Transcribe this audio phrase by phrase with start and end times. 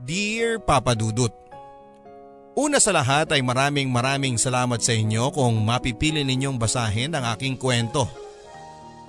[0.00, 1.36] Dear Papa Dudut,
[2.56, 7.54] Una sa lahat ay maraming maraming salamat sa inyo kung mapipili ninyong basahin ang aking
[7.56, 8.04] kwento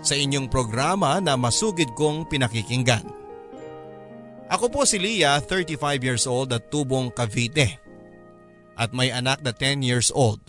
[0.04, 3.04] sa inyong programa na masugid kong pinakikinggan.
[4.52, 7.82] Ako po si Lia, 35 years old at tubong Cavite
[8.76, 10.44] at may anak na 10 years old.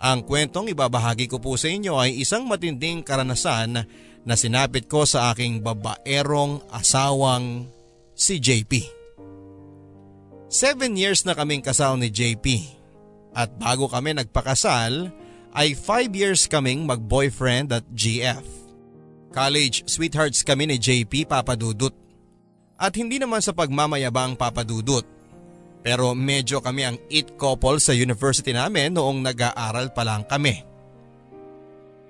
[0.00, 3.84] Ang kwentong ibabahagi ko po sa inyo ay isang matinding karanasan
[4.24, 7.68] na sinapit ko sa aking babaerong asawang
[8.16, 8.99] si JP.
[10.50, 12.74] Seven years na kaming kasal ni JP
[13.38, 15.14] at bago kami nagpakasal
[15.54, 18.42] ay five years kaming mag-boyfriend at GF.
[19.30, 21.94] College sweethearts kami ni JP papadudot
[22.74, 25.06] at hindi naman sa pagmamayabang papadudot
[25.86, 30.66] pero medyo kami ang it couple sa university namin noong nag-aaral pa lang kami.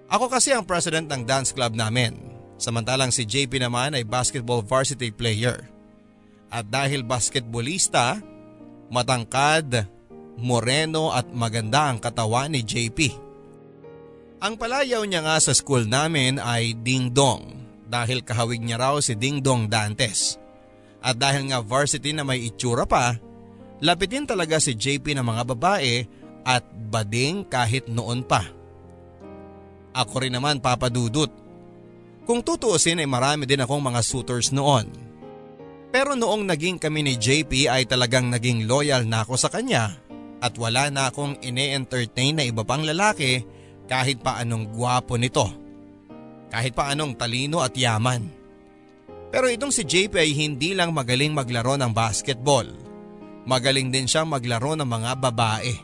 [0.09, 2.17] Ako kasi ang president ng dance club namin
[2.57, 5.69] samantalang si JP naman ay basketball varsity player.
[6.51, 8.19] At dahil basketballista,
[8.91, 9.87] matangkad,
[10.37, 13.31] moreno at maganda ang katawan ni JP.
[14.41, 19.15] Ang palayaw niya nga sa school namin ay Ding Dong dahil kahawig niya raw si
[19.15, 20.41] Ding Dong Dantes.
[21.01, 23.17] At dahil nga varsity na may itsura pa,
[23.81, 26.05] lapitin talaga si JP ng mga babae
[26.45, 28.45] at bading kahit noon pa.
[29.93, 31.29] Ako rin naman papadudot.
[32.25, 35.10] Kung tutuusin ay marami din akong mga suitors noon
[35.91, 39.99] pero noong naging kami ni JP ay talagang naging loyal na ako sa kanya
[40.41, 43.45] at wala na akong ine-entertain na iba pang lalaki
[43.91, 45.51] kahit pa anong gwapo nito.
[46.51, 48.31] Kahit pa anong talino at yaman.
[49.31, 52.67] Pero itong si JP ay hindi lang magaling maglaro ng basketball.
[53.47, 55.75] Magaling din siyang maglaro ng mga babae.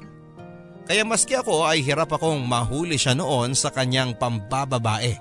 [0.86, 5.18] Kaya maski ako ay hirap akong mahuli siya noon sa kanyang pambababae.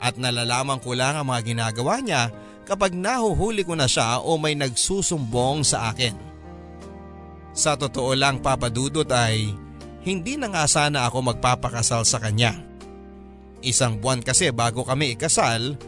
[0.00, 2.28] At nalalaman ko lang ang mga ginagawa niya
[2.62, 6.14] kapag nahuhuli ko na siya o may nagsusumbong sa akin.
[7.52, 9.52] Sa totoo lang papadudot ay
[10.02, 12.58] hindi na nga sana ako magpapakasal sa kanya.
[13.62, 15.78] Isang buwan kasi bago kami ikasal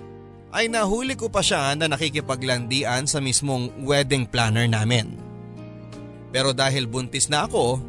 [0.55, 5.19] ay nahuli ko pa siya na nakikipaglandian sa mismong wedding planner namin.
[6.31, 7.83] Pero dahil buntis na ako,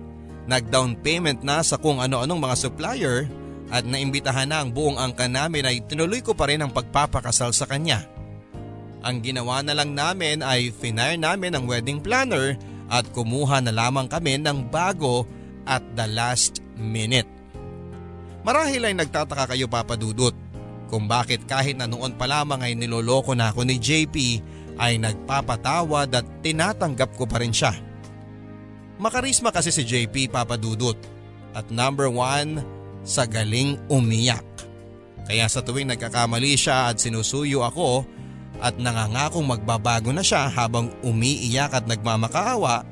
[0.50, 3.30] nag-down payment na sa kung ano-anong mga supplier
[3.70, 7.70] at naimbitahan na ang buong angka namin ay tinuloy ko pa rin ang pagpapakasal sa
[7.70, 8.15] kanya.
[9.06, 12.58] Ang ginawa na lang namin ay finire namin ang wedding planner
[12.90, 15.30] at kumuha na lamang kami ng bago
[15.70, 17.30] at the last minute.
[18.42, 20.34] Marahil ay nagtataka kayo papadudot
[20.90, 24.16] kung bakit kahit na noon pa lamang ay niloloko na ako ni JP
[24.82, 27.78] ay nagpapatawad at tinatanggap ko pa rin siya.
[28.98, 30.98] Makarisma kasi si JP papadudot
[31.54, 32.62] at number one
[33.06, 34.46] sa galing umiyak.
[35.26, 38.06] Kaya sa tuwing nagkakamali siya at sinusuyo ako
[38.64, 42.88] at nangangakong magbabago na siya habang umiiyak at nagmamakaawa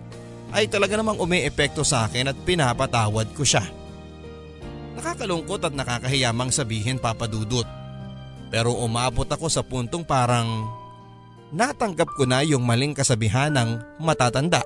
[0.54, 3.66] ay talaga namang umi-epekto sa akin at pinapatawad ko siya.
[4.94, 7.66] Nakakalungkot at nakakahiyamang sabihin papadudot.
[8.54, 10.70] Pero umabot ako sa puntong parang
[11.50, 14.62] natanggap ko na yung maling kasabihan ng matatanda.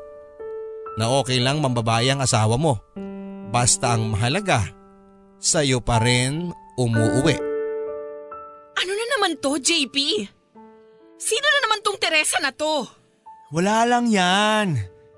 [1.00, 2.84] Na okay lang mambabayang asawa mo.
[3.47, 4.68] Basta ang mahalaga,
[5.40, 7.36] sa'yo pa rin umuuwi.
[8.75, 10.28] Ano na naman to, JP?
[11.18, 12.86] Sino na naman tong Teresa na to?
[13.50, 14.78] Wala lang yan.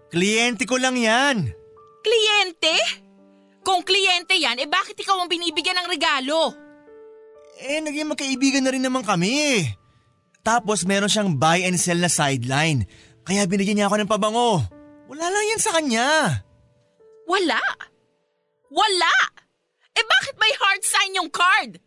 [0.09, 1.51] Kliyente ko lang yan.
[2.01, 2.75] Kliyente?
[3.61, 6.55] Kung kliyente yan, eh bakit ikaw ang binibigyan ng regalo?
[7.59, 9.67] Eh, naging magkaibigan na rin naman kami.
[10.39, 12.87] Tapos meron siyang buy and sell na sideline.
[13.27, 14.63] Kaya binigyan niya ako ng pabango.
[15.11, 16.07] Wala lang yan sa kanya.
[17.27, 17.59] Wala?
[18.71, 19.13] Wala?
[19.93, 21.77] Eh bakit may hard sign yung card?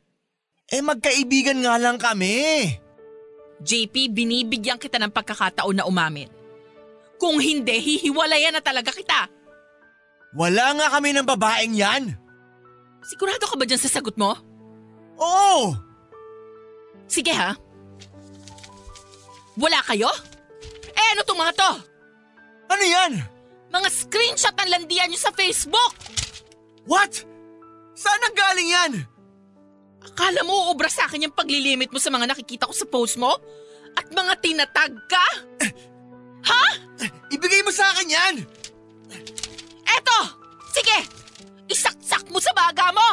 [0.69, 2.69] Eh magkaibigan nga lang kami.
[3.63, 6.27] JP, binibigyan kita ng pagkakataon na umamin.
[7.17, 9.31] Kung hindi, hihiwalayan na talaga kita.
[10.35, 12.19] Wala nga kami ng babaeng yan.
[13.07, 14.35] Sigurado ka ba dyan sa sagot mo?
[15.23, 15.79] Oo!
[17.07, 17.55] Sige ha.
[19.55, 20.09] Wala kayo?
[20.97, 21.73] Eh ano tong mga to?
[22.73, 23.13] Ano yan?
[23.69, 25.93] Mga screenshot ng landian nyo sa Facebook!
[26.89, 27.23] What?
[27.93, 28.93] Saan ang galing yan?
[30.03, 33.31] Akala mo uubra sa akin yung paglilimit mo sa mga nakikita ko sa post mo?
[33.95, 35.27] At mga tinatag ka?
[36.43, 36.65] Ha?
[37.31, 38.35] Ibigay mo sa akin yan!
[39.87, 40.19] Eto!
[40.75, 40.99] Sige!
[41.71, 43.09] Isaksak mo sa baga mo!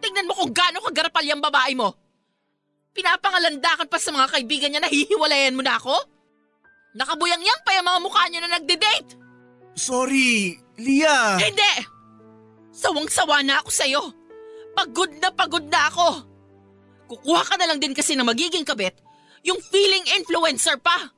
[0.00, 1.92] Tingnan mo kung gaano kagarapal yung babae mo.
[2.90, 5.94] Pinapangalandakan pa sa mga kaibigan niya na hihiwalayan mo na ako?
[6.96, 9.14] Nakabuyang-yang pa yung mga mukha niyo na nagde-date!
[9.78, 11.38] Sorry, Lia!
[11.38, 11.74] Hindi!
[12.74, 14.02] Sawang-sawa na ako sa'yo.
[14.74, 16.08] Pagod na pagod na ako.
[17.10, 18.94] Kukuha ka na lang din kasi na magiging kabit,
[19.42, 21.10] yung feeling influencer pa.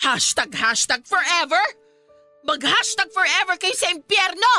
[0.00, 1.60] Hashtag hashtag forever?
[2.46, 4.54] Mag-hashtag forever kayo sa impyerno!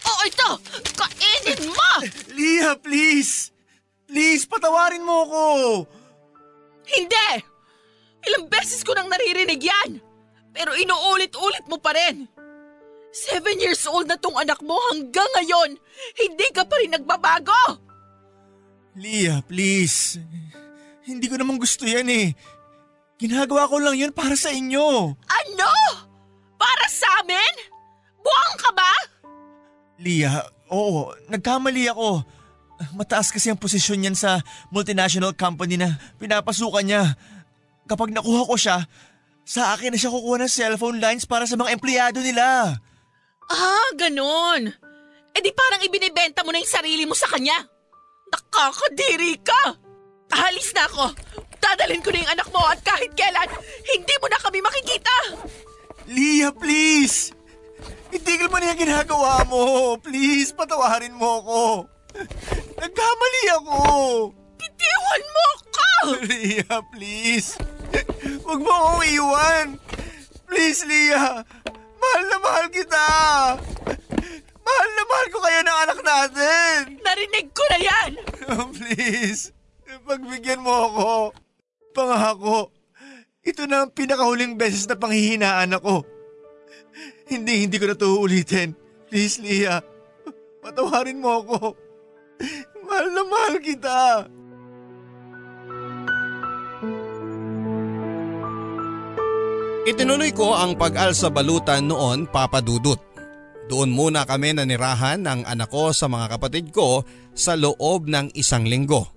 [0.00, 0.50] Oo, ito!
[0.94, 1.92] Kainin mo!
[2.38, 3.50] Lia, please!
[4.06, 5.46] Please, patawarin mo ko!
[6.86, 7.30] Hindi!
[8.30, 9.98] Ilang beses ko nang naririnig yan!
[10.54, 12.30] Pero inuulit-ulit mo pa rin!
[13.10, 15.74] Seven years old na tong anak mo hanggang ngayon,
[16.14, 17.82] hindi ka pa rin nagbabago!
[18.94, 20.18] Lia, please.
[21.06, 22.34] Hindi ko naman gusto yan eh.
[23.18, 25.14] Ginagawa ko lang yun para sa inyo.
[25.14, 25.72] Ano?
[26.54, 27.54] Para sa amin?
[28.22, 28.92] Buwang ka ba?
[30.00, 32.22] Lia, oo, nagkamali ako.
[32.96, 34.40] Mataas kasi ang posisyon niyan sa
[34.72, 37.12] multinational company na pinapasukan niya.
[37.84, 38.86] Kapag nakuha ko siya,
[39.44, 42.78] sa akin na siya kukuha ng cellphone lines para sa mga empleyado nila.
[43.50, 44.70] Ah, ganun.
[45.34, 47.58] E di parang ibinibenta mo na yung sarili mo sa kanya.
[48.30, 49.74] Nakakadiri ka!
[50.30, 51.10] Ahalis na ako.
[51.58, 53.50] Dadalhin ko na yung anak mo at kahit kailan,
[53.90, 55.14] hindi mo na kami makikita.
[56.06, 57.34] Lia, please!
[58.14, 59.94] Itigil mo na yung ginagawa mo.
[59.98, 61.62] Please, patawarin mo ako.
[62.78, 63.78] Nagkamali ako.
[64.58, 65.88] Bitiwan mo ako!
[66.26, 67.58] Lia, please.
[68.46, 69.66] Huwag mo akong iwan.
[70.46, 71.42] Please, Lia.
[72.00, 73.04] Mahal na mahal kita.
[74.60, 76.76] Mahal na mahal ko kayo ng anak natin.
[77.04, 78.10] Narinig ko na yan!
[78.76, 79.52] Please,
[80.08, 81.10] pagbigyan mo ako.
[81.92, 82.70] Pangako,
[83.44, 86.06] ito na ang pinakahuling beses na panghihinaan ako.
[87.30, 88.74] Hindi, hindi ko na ito uulitin.
[89.06, 89.82] Please, Lia.
[90.62, 91.58] Patawarin mo ako.
[92.86, 94.26] Mahal na mahal kita.
[99.88, 103.00] Itinuloy ko ang pag-alsa balutan noon papadudot.
[103.64, 107.00] Doon muna kami nanirahan ng anak ko sa mga kapatid ko
[107.32, 109.08] sa loob ng isang linggo.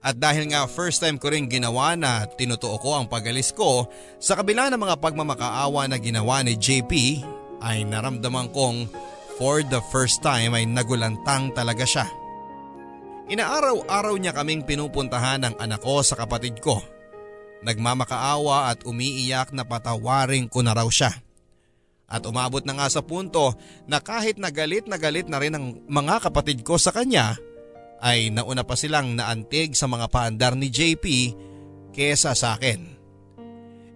[0.00, 3.84] At dahil nga first time ko rin ginawa na tinutuo ko ang pagalis ko
[4.16, 6.92] sa kabila ng mga pagmamakaawa na ginawa ni JP
[7.60, 8.88] ay naramdaman kong
[9.36, 12.08] for the first time ay nagulantang talaga siya.
[13.28, 16.80] Inaaraw-araw niya kaming pinupuntahan ng anak ko sa kapatid ko.
[17.64, 21.10] Nagmamakaawa at umiiyak na patawarin ko na raw siya.
[22.04, 23.56] At umabot na nga sa punto
[23.88, 27.40] na kahit nagalit na galit na rin ang mga kapatid ko sa kanya
[28.04, 31.04] ay nauna pa silang naantig sa mga paandar ni JP
[31.96, 32.92] kesa sa akin.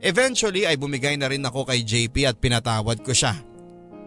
[0.00, 3.36] Eventually ay bumigay na rin ako kay JP at pinatawad ko siya.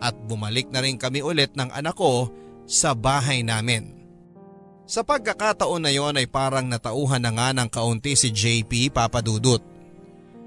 [0.02, 2.34] At bumalik na rin kami ulit ng anak ko
[2.66, 4.01] sa bahay namin.
[4.92, 9.64] Sa pagkakataon na yon ay parang natauhan na nga ng kaunti si JP papadudot.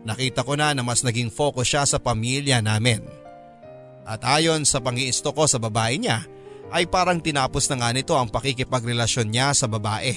[0.04, 3.00] Nakita ko na na mas naging focus siya sa pamilya namin.
[4.04, 6.28] At ayon sa pangiisto ko sa babae niya
[6.68, 10.12] ay parang tinapos na nga nito ang pakikipagrelasyon niya sa babae.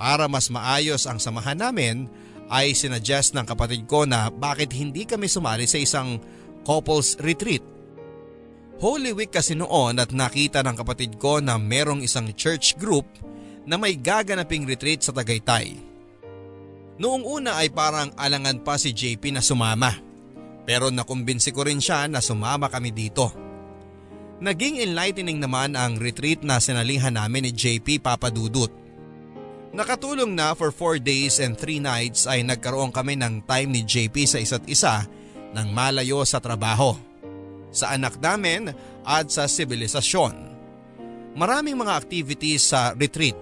[0.00, 2.08] Para mas maayos ang samahan namin
[2.48, 6.16] ay sinuggest ng kapatid ko na bakit hindi kami sumali sa isang
[6.64, 7.73] couples retreat.
[8.82, 13.06] Holy Week kasi noon at nakita ng kapatid ko na merong isang church group
[13.64, 15.78] na may gaganaping retreat sa Tagaytay.
[16.98, 19.94] Noong una ay parang alangan pa si JP na sumama.
[20.64, 23.30] Pero nakumbinsi ko rin siya na sumama kami dito.
[24.42, 28.72] Naging enlightening naman ang retreat na sinalihan namin ni JP Papadudut.
[29.74, 34.14] Nakatulong na for 4 days and 3 nights ay nagkaroon kami ng time ni JP
[34.26, 35.06] sa isa't isa
[35.54, 36.94] ng malayo sa trabaho,
[37.74, 38.70] sa anak namin
[39.02, 40.54] at sa sibilisasyon.
[41.34, 43.36] Maraming mga activities sa retreat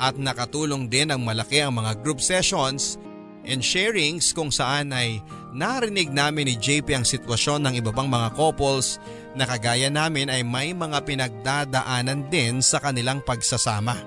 [0.00, 2.96] at nakatulong din ang malaki ang mga group sessions
[3.44, 5.20] and sharings kung saan ay
[5.52, 8.98] narinig namin ni JP ang sitwasyon ng iba pang mga couples
[9.36, 14.00] na kagaya namin ay may mga pinagdadaanan din sa kanilang pagsasama.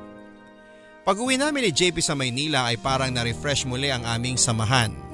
[1.08, 5.07] Pag uwi namin ni JP sa Maynila ay parang na-refresh muli ang aming samahan.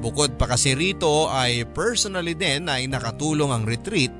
[0.00, 4.14] Bukod pa kasi rito ay personally din ay nakatulong ang retreat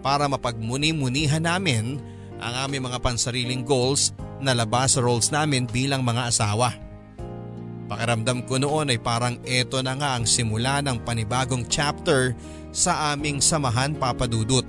[0.00, 2.00] para mapagmuni-munihan namin
[2.40, 6.72] ang aming mga pansariling goals na labas sa roles namin bilang mga asawa.
[7.90, 12.32] Pakiramdam ko noon ay parang eto na nga ang simula ng panibagong chapter
[12.70, 14.64] sa aming samahan papadudot.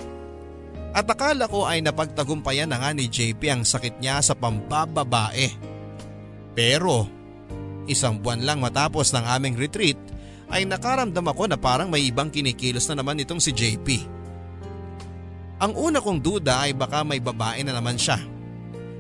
[0.92, 5.48] At akala ko ay napagtagumpayan na nga ni JP ang sakit niya sa pambababae.
[6.52, 7.08] Pero
[7.88, 9.96] isang buwan lang matapos ng aming retreat
[10.52, 13.88] ay nakaramdam ako na parang may ibang kinikilos na naman itong si JP.
[15.64, 18.20] Ang una kong duda ay baka may babae na naman siya.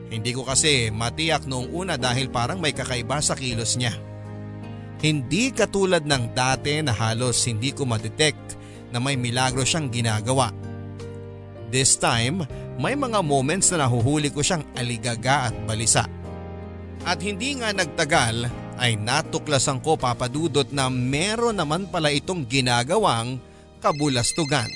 [0.07, 3.91] Hindi ko kasi matiyak noong una dahil parang may kakaiba sa kilos niya.
[5.01, 8.55] Hindi katulad ng dati na halos hindi ko madetect
[8.93, 10.53] na may milagro siyang ginagawa.
[11.71, 12.43] This time,
[12.77, 16.05] may mga moments na nahuhuli ko siyang aligaga at balisa.
[17.01, 23.37] At hindi nga nagtagal ay natuklasan ko papadudot na meron naman pala itong ginagawang
[23.77, 24.73] kabulastugan.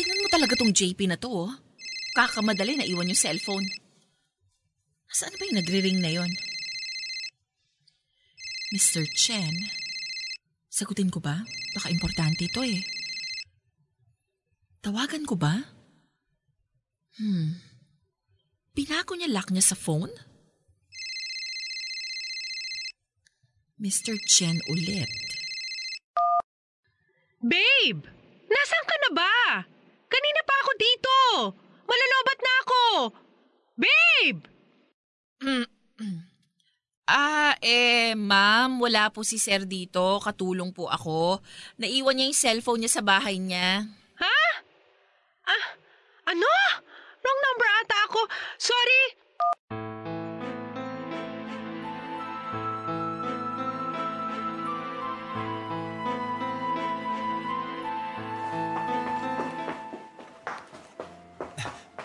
[0.00, 1.52] Tingnan mo talaga tong JP na to, oh.
[2.16, 3.68] Kakamadali na iwan yung cellphone.
[5.12, 6.32] Saan ba yung nagre-ring na yon?
[8.72, 9.04] Mr.
[9.12, 9.54] Chen,
[10.72, 11.44] sagutin ko ba?
[11.76, 12.80] Baka importante ito eh.
[14.80, 15.54] Tawagan ko ba?
[17.20, 17.54] Hmm.
[18.74, 20.10] Pinako niya lock niya sa phone?
[23.74, 24.14] Mr.
[24.30, 25.10] Chen ulit.
[27.42, 28.06] Babe!
[28.46, 29.34] Nasaan ka na ba?
[30.06, 31.16] Kanina pa ako dito!
[31.82, 32.82] Malalobat na ako!
[33.74, 34.40] Babe!
[37.04, 40.16] Ah, eh, ma'am, wala po si sir dito.
[40.24, 41.36] Katulong po ako.
[41.76, 43.84] Naiwan niya yung cellphone niya sa bahay niya.
[44.16, 44.38] Ha?
[45.44, 45.66] Ah,
[46.32, 46.48] ano?
[47.20, 48.20] Wrong number ata ako.
[48.56, 49.02] Sorry.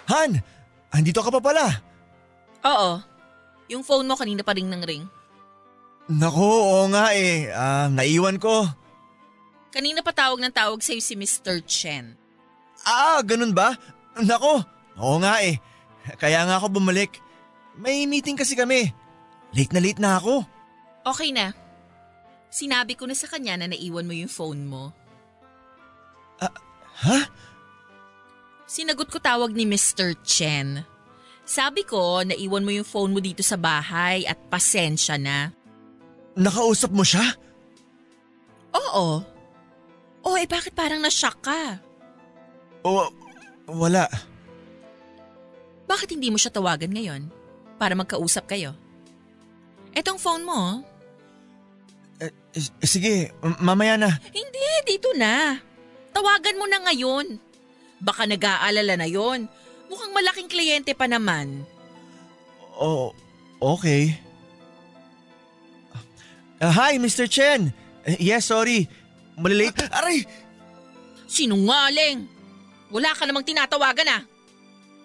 [0.09, 0.41] Han!
[0.89, 1.65] Andito ka pa pala.
[2.65, 2.91] Oo.
[3.69, 5.05] Yung phone mo kanina pa ring ng ring.
[6.09, 7.53] Nako, oo nga eh.
[7.53, 8.65] Ah, naiwan ko.
[9.69, 11.61] Kanina pa tawag ng tawag sa'yo si Mr.
[11.69, 12.17] Chen.
[12.81, 13.77] Ah, ganun ba?
[14.17, 14.65] Nako,
[14.97, 15.61] oo nga eh.
[16.17, 17.21] Kaya nga ako bumalik.
[17.77, 18.89] May meeting kasi kami.
[19.53, 20.41] Late na late na ako.
[21.05, 21.53] Okay na.
[22.49, 24.89] Sinabi ko na sa kanya na naiwan mo yung phone mo.
[26.99, 27.19] Ha?
[28.69, 30.13] Sinagot ko tawag ni Mr.
[30.21, 30.85] Chen.
[31.41, 35.49] Sabi ko, naiwan mo yung phone mo dito sa bahay at pasensya na.
[36.37, 37.25] Nakausap mo siya?
[38.69, 39.25] Oo.
[40.21, 41.81] Oh, eh bakit parang na-shock ka?
[42.85, 43.09] O,
[43.73, 44.05] wala.
[45.89, 47.25] Bakit hindi mo siya tawagan ngayon?
[47.81, 48.77] Para magkausap kayo.
[49.97, 50.77] Etong phone mo, oh.
[52.21, 54.13] Eh, eh, sige, mamaya na.
[54.29, 55.57] Hindi, dito na.
[56.13, 57.48] Tawagan mo na ngayon.
[57.99, 59.47] Baka nag-aalala na yon.
[59.91, 61.63] Mukhang malaking kliyente pa naman.
[62.79, 63.11] Oh,
[63.59, 64.15] okay.
[66.59, 67.27] Ah, hi, Mr.
[67.27, 67.71] Chen.
[68.03, 68.87] Eh, yes, sorry.
[69.39, 69.87] Malilate.
[69.95, 70.27] Aray!
[71.27, 72.27] Sinungaling!
[72.91, 74.23] Wala ka namang tinatawagan ah.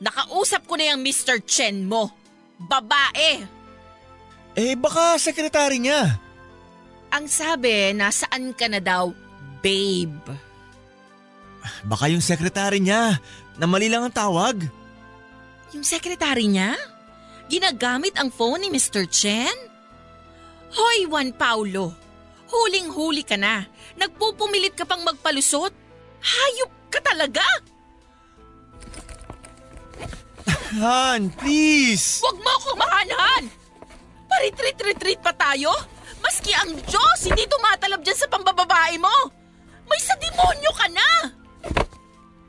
[0.03, 1.39] Nakausap ko na yung Mr.
[1.47, 2.11] Chen mo.
[2.59, 3.47] Babae!
[4.55, 6.19] Eh, baka sekretary niya.
[7.15, 9.15] Ang sabi, nasaan ka na daw,
[9.63, 10.35] babe?
[11.85, 13.21] Baka yung sekretary niya
[13.61, 14.57] na mali lang ang tawag.
[15.76, 16.73] Yung sekretary niya?
[17.53, 19.05] Ginagamit ang phone ni Mr.
[19.05, 19.53] Chen?
[20.75, 21.93] Hoy, Juan Paulo.
[22.49, 23.69] Huling-huli ka na.
[24.00, 25.71] Nagpupumilit ka pang magpalusot.
[26.25, 27.45] Hayop ka talaga!
[30.75, 32.19] Han, please!
[32.19, 33.43] Huwag mo akong mahanhan!
[34.26, 35.71] Paritrit-retreat pa tayo?
[36.19, 39.14] Maski ang Diyos hindi tumatalab dyan sa pambababae mo!
[39.87, 41.44] May sa demonyo ka na!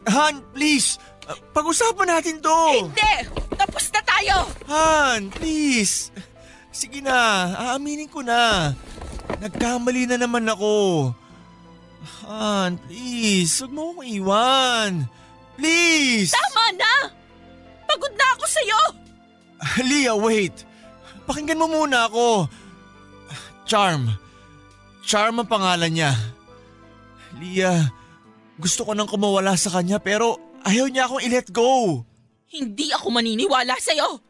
[0.06, 1.02] Han, please!
[1.26, 2.60] Uh, Pag-usapan natin to!
[2.86, 3.16] Hindi!
[3.58, 4.36] Tapos na tayo!
[4.70, 6.14] Han, please!
[6.70, 8.74] Sige na, aaminin ko na.
[9.42, 11.10] Nagkamali na naman ako.
[12.30, 14.92] Han, please, huwag mo akong iwan.
[15.58, 16.36] Please!
[16.36, 16.94] Tama na!
[17.90, 18.82] Pagod na ako sa'yo!
[19.90, 20.68] Leah, wait.
[21.26, 22.46] Pakinggan mo muna ako.
[23.66, 24.14] Charm.
[25.02, 26.14] Charm ang pangalan niya.
[27.42, 27.90] Leah,
[28.56, 32.04] gusto ko nang kumawala sa kanya pero ayaw niya akong i-let go.
[32.48, 34.22] Hindi ako maniniwala sa'yo!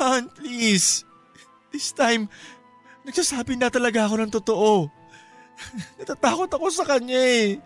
[0.00, 1.04] Han, please.
[1.70, 2.32] This time,
[3.04, 4.88] nagsasabi na talaga ako ng totoo.
[6.00, 7.60] Natatakot ako sa kanya eh.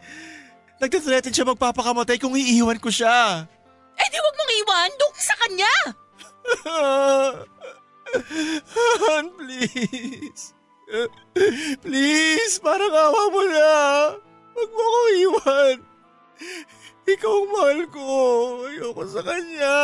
[0.83, 3.47] Nagtathreaten siya magpapakamatay kung iiwan ko siya.
[3.95, 5.75] Eh di wag mong iwan doon sa kanya!
[9.07, 10.53] Han, please.
[11.81, 13.71] Please, parang awa mo na.
[14.55, 15.77] Huwag mo akong iwan.
[17.05, 18.07] Ikaw ang mahal ko.
[18.71, 19.79] Ayoko sa kanya.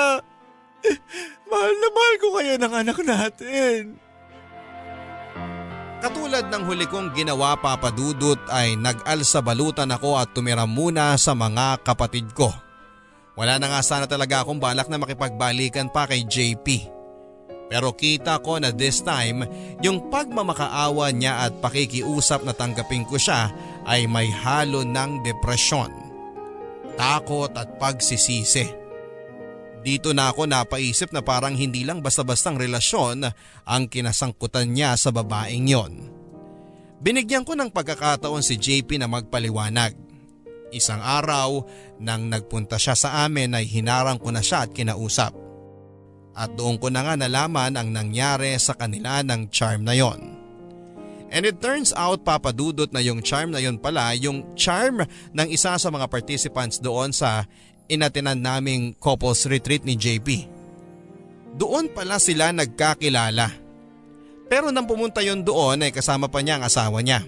[1.51, 3.81] Mahal na mahal ko kayo ng anak natin.
[6.01, 11.85] Katulad ng huli kong ginawa papadudot ay nag-alsa balutan ako at tumira muna sa mga
[11.85, 12.49] kapatid ko.
[13.37, 16.89] Wala na nga sana talaga akong balak na makipagbalikan pa kay JP.
[17.71, 19.47] Pero kita ko na this time,
[19.79, 23.53] yung pagmamakaawa niya at pakikiusap na tanggapin ko siya
[23.89, 25.93] ay may halo ng depresyon,
[26.97, 28.81] takot at pagsisisi.
[29.81, 33.25] Dito na ako napaisip na parang hindi lang basta-bastang relasyon
[33.65, 35.93] ang kinasangkutan niya sa babaeng yon.
[37.01, 39.97] Binigyan ko ng pagkakataon si JP na magpaliwanag.
[40.71, 41.65] Isang araw
[41.97, 45.33] nang nagpunta siya sa amin ay hinarang ko na siya at kinausap.
[46.37, 50.40] At doon ko na nga nalaman ang nangyari sa kanila ng charm na yon.
[51.31, 55.79] And it turns out papadudot na yung charm na yon pala yung charm ng isa
[55.79, 57.47] sa mga participants doon sa
[57.87, 60.51] inatinan naming couples retreat ni JP.
[61.55, 63.47] Doon pala sila nagkakilala.
[64.51, 67.23] Pero nang pumunta yon doon ay kasama pa niya ang asawa niya.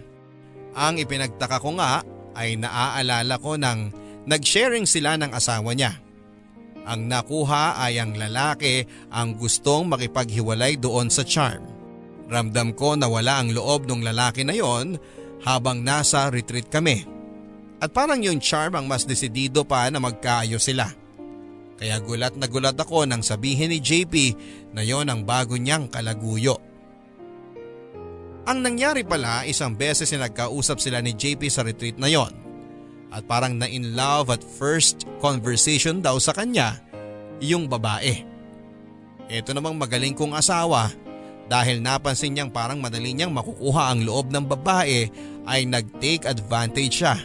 [0.74, 2.02] Ang ipinagtaka ko nga
[2.34, 3.78] ay naaalala ko ng
[4.26, 5.94] nag-sharing sila ng asawa niya.
[6.82, 8.82] Ang nakuha ay ang lalaki
[9.14, 11.62] ang gustong makipaghiwalay doon sa charm.
[12.32, 14.96] Ramdam ko na wala ang loob ng lalaki na yon
[15.44, 17.04] habang nasa retreat kami.
[17.76, 20.88] At parang yung charm ang mas desidido pa na magkaayos sila.
[21.76, 24.14] Kaya gulat na gulat ako nang sabihin ni JP
[24.72, 26.56] na yon ang bago niyang kalaguyo.
[28.48, 32.32] Ang nangyari pala isang beses na nagkausap sila ni JP sa retreat na yon.
[33.12, 36.80] At parang na in love at first conversation daw sa kanya
[37.44, 38.24] yung babae.
[39.28, 40.88] Ito namang magaling kong asawa
[41.52, 45.12] dahil napansin niyang parang madali niyang makukuha ang loob ng babae
[45.44, 47.20] ay nag-take advantage siya.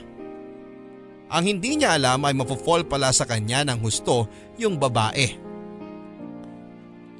[1.32, 4.28] Ang hindi niya alam ay mapofall pala sa kanya ng husto
[4.60, 5.32] yung babae.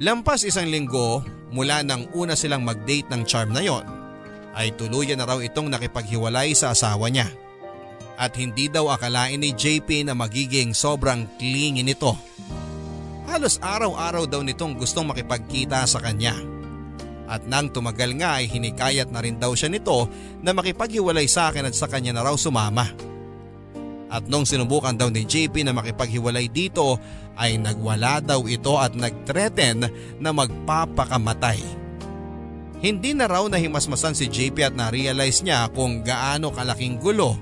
[0.04, 3.88] Lampas isang linggo mula nang una silang mag-date ng charm na yon,
[4.52, 7.32] ay tuluyan na raw itong nakipaghiwalay sa asawa niya.
[8.20, 12.12] At hindi daw akalain ni JP na magiging sobrang clingy nito.
[13.30, 16.57] Halos araw-araw daw nitong gustong makipagkita sa kanya.
[17.28, 20.08] At nang tumagal nga ay hinikayat na rin daw siya nito
[20.40, 22.88] na makipaghiwalay sa akin at sa kanya na raw sumama.
[24.08, 26.96] At nung sinubukan daw ni JP na makipaghiwalay dito
[27.36, 29.84] ay nagwala daw ito at nagtreten
[30.16, 31.60] na magpapakamatay.
[32.80, 37.36] Hindi na raw nahimasmasan si JP at na-realize niya kung gaano kalaking gulo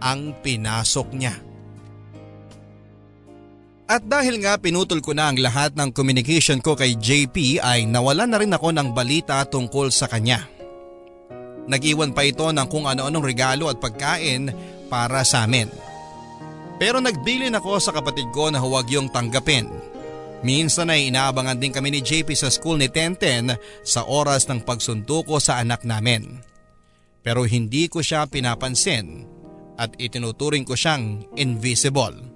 [0.00, 1.49] ang pinasok niya.
[3.90, 8.22] At dahil nga pinutol ko na ang lahat ng communication ko kay JP ay nawala
[8.22, 10.46] na rin ako ng balita tungkol sa kanya.
[11.66, 14.54] Nag-iwan pa ito ng kung ano-anong regalo at pagkain
[14.86, 15.66] para sa amin.
[16.78, 19.66] Pero nagbilin ako sa kapatid ko na huwag yung tanggapin.
[20.46, 25.42] Minsan ay inaabangan din kami ni JP sa school ni Tenten sa oras ng pagsuntuko
[25.42, 26.38] sa anak namin.
[27.26, 29.26] Pero hindi ko siya pinapansin
[29.82, 32.29] at itinuturing ko siyang invisible.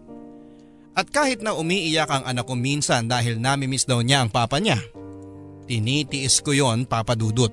[0.94, 4.78] At kahit na umiiyak ang anak ko minsan dahil namimiss daw niya ang papa niya,
[5.66, 7.50] tinitiis ko yon papadudot.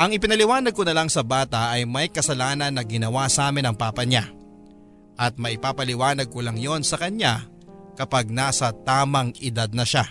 [0.00, 3.76] Ang ipinaliwanag ko na lang sa bata ay may kasalanan na ginawa sa amin ang
[3.76, 4.24] papa niya.
[5.20, 7.44] At maipapaliwanag ko lang yon sa kanya
[8.00, 10.08] kapag nasa tamang edad na siya.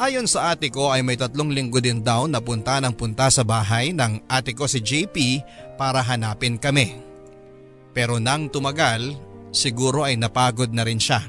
[0.00, 3.44] Ayon sa ate ko ay may tatlong linggo din daw na punta ng punta sa
[3.44, 5.16] bahay ng ate ko si JP
[5.76, 6.96] para hanapin kami.
[7.92, 9.16] Pero nang tumagal
[9.56, 11.24] siguro ay napagod na rin siya.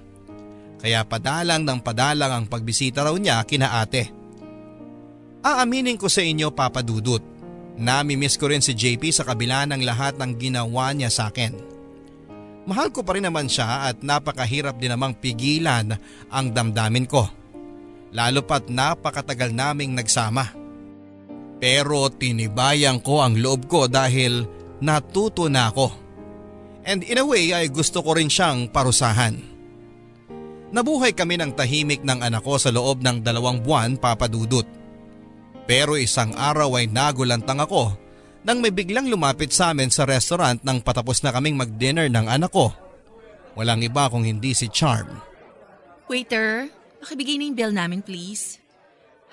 [0.78, 4.14] Kaya padalang ng padalang ang pagbisita raw niya kina ate.
[5.42, 7.24] Aaminin ko sa inyo Papa Dudut,
[7.80, 11.56] namimiss ko rin si JP sa kabila ng lahat ng ginawa niya sa akin.
[12.68, 15.96] Mahal ko pa rin naman siya at napakahirap din namang pigilan
[16.28, 17.24] ang damdamin ko.
[18.12, 20.52] Lalo pat napakatagal naming nagsama.
[21.58, 24.46] Pero tinibayan ko ang loob ko dahil
[24.84, 26.07] natuto na ako
[26.88, 29.36] and in a way ay gusto ko rin siyang parusahan.
[30.72, 34.68] Nabuhay kami ng tahimik ng anak ko sa loob ng dalawang buwan papadudot.
[35.68, 37.92] Pero isang araw ay nagulantang ako
[38.48, 42.52] nang may biglang lumapit sa amin sa restaurant nang patapos na kaming mag-dinner ng anak
[42.56, 42.72] ko.
[43.60, 45.12] Walang iba kung hindi si Charm.
[46.08, 46.72] Waiter,
[47.04, 48.64] makibigay na yung bill namin please.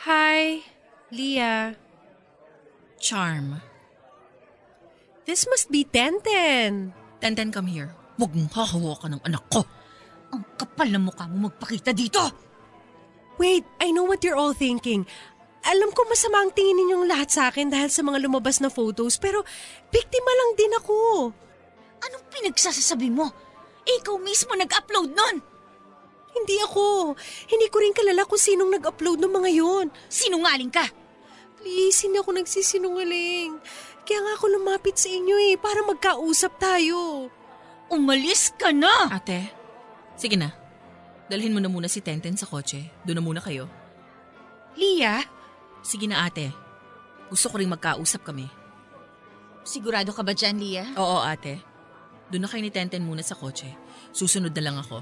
[0.03, 0.67] Hi,
[1.15, 1.79] Leah.
[2.99, 3.63] Charm.
[5.23, 7.04] This must be Tenten.
[7.25, 7.89] Tenten, come here.
[8.21, 9.65] Huwag mong hahawakan ng anak ko.
[10.29, 12.21] Ang kapal na mukha mo magpakita dito.
[13.41, 15.09] Wait, I know what you're all thinking.
[15.65, 19.17] Alam ko masama ang tingin ninyong lahat sa akin dahil sa mga lumabas na photos,
[19.17, 19.41] pero
[19.89, 20.97] biktima lang din ako.
[22.05, 23.33] Anong pinagsasasabi mo?
[23.89, 25.37] Ikaw mismo nag-upload nun.
[26.29, 27.17] Hindi ako.
[27.49, 29.87] Hindi ko rin kalala kung sinong nag-upload ng mga yon.
[30.13, 30.85] Sinungaling ka.
[31.57, 33.57] Please, hindi ako nagsisinungaling.
[34.05, 37.33] Kaya nga ako lumapit sa inyo eh, para magkausap tayo.
[37.89, 39.09] Umalis ka na!
[39.09, 39.49] Ate,
[40.17, 40.53] sige na.
[41.29, 42.85] Dalhin mo na muna si Tenten sa kotse.
[43.09, 43.65] Doon na muna kayo.
[44.77, 45.25] Lia?
[45.81, 46.53] Sige na ate.
[47.33, 48.45] Gusto ko rin magkausap kami.
[49.65, 50.85] Sigurado ka ba dyan, Lia?
[51.01, 51.65] Oo ate.
[52.29, 53.73] Doon na kayo ni Tenten muna sa kotse.
[54.13, 55.01] Susunod na lang ako.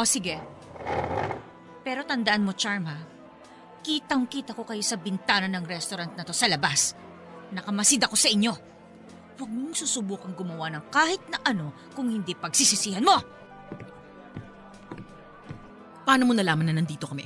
[0.00, 0.40] O sige.
[1.84, 2.96] Pero tandaan mo, Charm ha.
[3.84, 6.96] Kitang kita ko kayo sa bintana ng restaurant na to sa labas.
[7.50, 8.52] Nakamasid ako sa inyo.
[9.40, 13.16] Huwag mong susubukang gumawa ng kahit na ano kung hindi pagsisisihan mo.
[16.04, 17.24] Paano mo nalaman na nandito kami?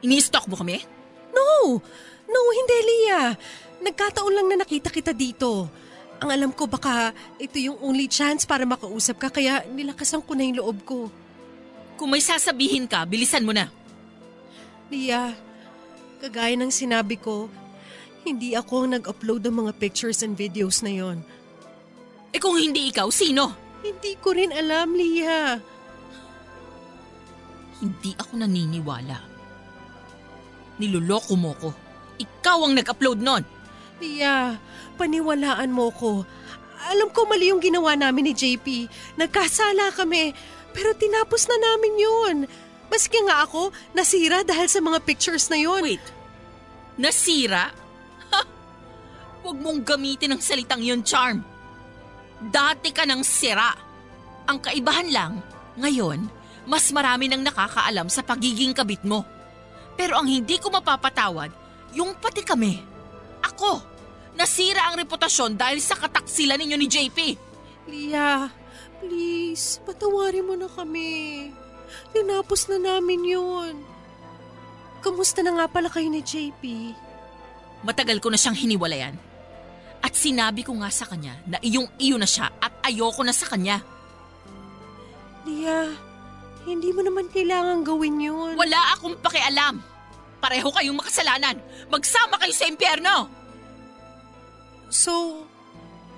[0.00, 0.80] Ini-stalk mo kami?
[1.34, 1.78] No!
[2.30, 3.34] No, hindi, Leah.
[3.82, 5.66] Nagkataon lang na nakita kita dito.
[6.20, 10.46] Ang alam ko baka ito yung only chance para makausap ka kaya nilakasan ko na
[10.46, 10.98] yung loob ko.
[11.96, 13.68] Kung may sasabihin ka, bilisan mo na.
[14.92, 15.32] Leah,
[16.20, 17.48] kagaya ng sinabi ko,
[18.24, 21.18] hindi ako ang nag-upload ng mga pictures and videos na yon.
[22.30, 23.56] Eh kung hindi ikaw, sino?
[23.80, 25.56] Hindi ko rin alam, Leah.
[27.80, 29.18] Hindi ako naniniwala.
[30.76, 31.70] Niloloko mo ko.
[32.20, 33.44] Ikaw ang nag-upload nun.
[34.00, 34.60] Leah,
[35.00, 36.28] paniwalaan mo ko.
[36.92, 38.88] Alam ko mali yung ginawa namin ni JP.
[39.16, 40.32] Nagkasala kami,
[40.76, 42.36] pero tinapos na namin yun.
[42.92, 45.80] Maski nga ako, nasira dahil sa mga pictures na yun.
[45.84, 46.04] Wait,
[47.00, 47.79] nasira?
[49.40, 51.40] Huwag mong gamitin ang salitang yun, Charm.
[52.40, 53.72] Dati ka ng sira.
[54.48, 55.32] Ang kaibahan lang,
[55.80, 56.28] ngayon,
[56.68, 59.24] mas marami nang nakakaalam sa pagiging kabit mo.
[59.96, 61.52] Pero ang hindi ko mapapatawad,
[61.96, 62.80] yung pati kami.
[63.44, 63.80] Ako,
[64.36, 67.18] nasira ang reputasyon dahil sa kataksilan ninyo ni JP.
[67.88, 68.48] Leah,
[69.00, 71.48] please, patawarin mo na kami.
[72.12, 73.74] Tinapos na namin yun.
[75.00, 76.62] Kamusta na nga pala kayo ni JP?
[77.80, 79.29] Matagal ko na siyang hiniwalayan.
[80.00, 83.48] At sinabi ko nga sa kanya na iyong iyo na siya at ayoko na sa
[83.52, 83.84] kanya.
[85.44, 85.92] Leah,
[86.64, 88.52] hindi mo naman kailangan gawin yun.
[88.56, 89.80] Wala akong pakialam.
[90.40, 91.60] Pareho kayong makasalanan.
[91.92, 93.28] Magsama kayo sa impyerno.
[94.88, 95.44] So,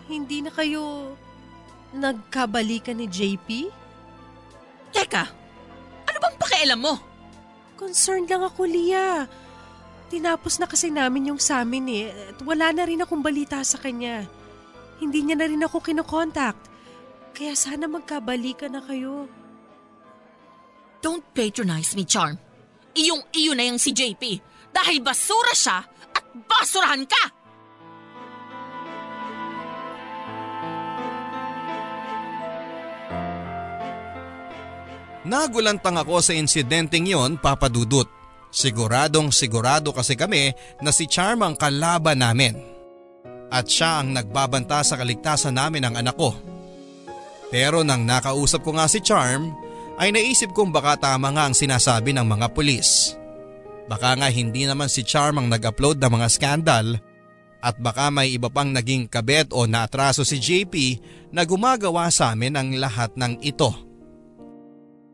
[0.07, 1.15] hindi na kayo
[1.93, 3.69] nagkabalikan ni JP?
[4.95, 5.25] Teka,
[6.07, 6.95] ano bang pakialam mo?
[7.77, 9.27] Concerned lang ako, Lia.
[10.13, 12.13] Tinapos na kasi namin yung sa amin eh.
[12.13, 14.29] At wala na rin akong balita sa kanya.
[15.01, 16.69] Hindi niya na rin ako kinokontakt.
[17.33, 19.25] Kaya sana magkabalikan na kayo.
[21.01, 22.37] Don't patronize me, Charm.
[22.93, 24.21] Iyong iyo na yung si JP.
[24.69, 25.81] Dahil basura siya
[26.13, 27.25] at basurahan ka!
[35.25, 38.22] Nagulantang ako sa insidenteng yon, Papa Dudut.
[38.53, 40.53] Siguradong sigurado kasi kami
[40.85, 42.53] na si Charm ang kalaban namin.
[43.49, 46.37] At siya ang nagbabanta sa kaligtasan namin ng anak ko.
[47.49, 49.53] Pero nang nakausap ko nga si Charm,
[49.97, 53.17] ay naisip kong baka tama nga ang sinasabi ng mga pulis.
[53.89, 56.97] Baka nga hindi naman si Charm ang nag-upload ng mga skandal
[57.63, 60.75] at baka may iba pang naging kabet o naatraso si JP
[61.31, 63.92] na gumagawa sa amin ang lahat ng ito.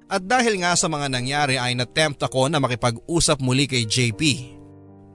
[0.08, 4.20] At dahil nga sa mga nangyari ay natempt ako na makipag-usap muli kay JP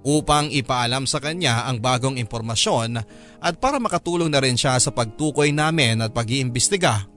[0.05, 3.01] upang ipaalam sa kanya ang bagong impormasyon
[3.41, 7.09] at para makatulong na rin siya sa pagtukoy namin at pag-iimbestiga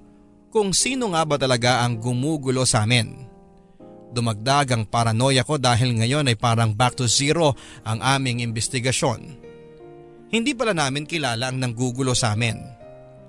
[0.49, 3.29] kung sino nga ba talaga ang gumugulo sa amin.
[4.17, 7.53] Dumagdag ang paranoia ko dahil ngayon ay parang back to zero
[7.85, 9.37] ang aming investigasyon.
[10.33, 12.57] Hindi pala namin kilala ang nanggugulo sa amin.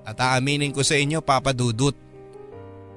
[0.08, 2.07] At aaminin ko sa inyo Papa Dudut,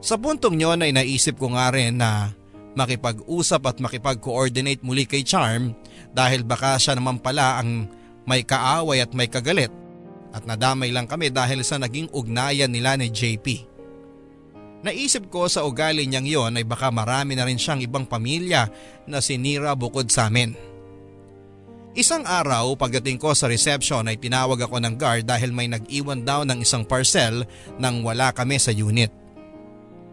[0.01, 2.33] sa puntong yon ay naisip ko nga rin na
[2.73, 5.77] makipag-usap at makipag-coordinate muli kay Charm
[6.17, 7.85] dahil baka siya naman pala ang
[8.25, 9.73] may kaaway at may kagalit
[10.31, 13.69] at nadamay lang kami dahil sa naging ugnayan nila ni JP.
[14.81, 18.65] Naisip ko sa ugali niyang yon ay baka marami na rin siyang ibang pamilya
[19.05, 20.57] na sinira bukod sa amin.
[21.93, 26.47] Isang araw pagdating ko sa reception ay tinawag ako ng guard dahil may nag-iwan daw
[26.47, 27.45] ng isang parcel
[27.77, 29.20] nang wala kami sa unit.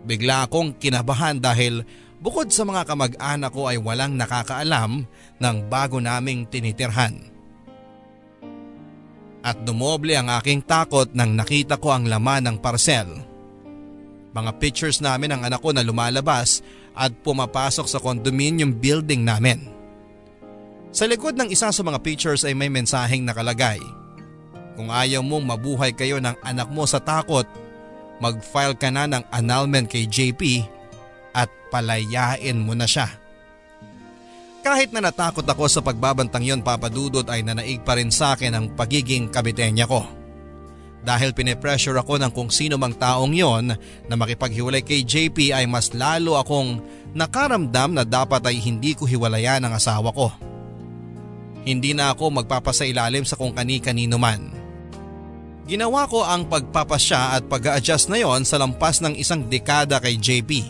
[0.08, 1.84] Bigla akong kinabahan dahil
[2.24, 5.04] bukod sa mga kamag-anak ko ay walang nakakaalam
[5.38, 7.28] ng bago naming tinitirhan.
[9.44, 13.20] At dumoble ang aking takot nang nakita ko ang laman ng parcel.
[14.32, 16.64] Mga pictures namin ng anak ko na lumalabas
[16.96, 19.68] at pumapasok sa condominium building namin.
[20.96, 23.80] Sa likod ng isa sa mga pictures ay may mensaheng nakalagay.
[24.80, 27.46] Kung ayaw mong mabuhay kayo ng anak mo sa takot,
[28.18, 30.66] mag-file ka na ng annulment kay JP
[31.34, 33.10] at palayain mo na siya.
[34.66, 38.66] Kahit na natakot ako sa pagbabantang yon papadudot ay nanaig pa rin sa akin ang
[38.76, 40.04] pagiging kabitenya ko.
[41.08, 45.96] Dahil pinepressure ako ng kung sino mang taong yon na makipaghiwalay kay JP ay mas
[45.96, 46.84] lalo akong
[47.16, 50.34] nakaramdam na dapat ay hindi ko hiwalayan ang asawa ko.
[51.64, 54.57] Hindi na ako magpapasailalim sa kung kani-kanino man.
[55.68, 60.64] Ginawa ko ang pagpapasya at pag-a-adjust na yon sa lampas ng isang dekada kay JP.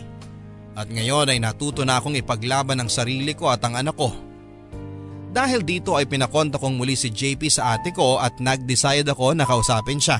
[0.74, 4.10] At ngayon ay natuto na akong ipaglaban ang sarili ko at ang anak ko.
[5.30, 9.46] Dahil dito ay pinakonta kong muli si JP sa ate ko at nag-decide ako na
[9.46, 10.18] kausapin siya.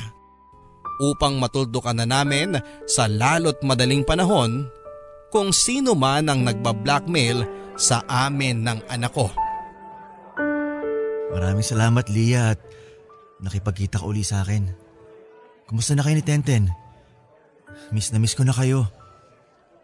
[1.03, 2.55] Upang matuldukan na namin
[2.87, 4.71] sa lalot madaling panahon
[5.35, 7.43] kung sino man ang nagbablackmail
[7.75, 9.27] sa amin ng anak ko.
[11.35, 12.61] Maraming salamat Lia at
[13.43, 14.67] nakipagkita ka uli sa akin.
[15.69, 16.73] Kumusta na kayo ni Tenten?
[17.93, 18.89] Miss na miss ko na kayo.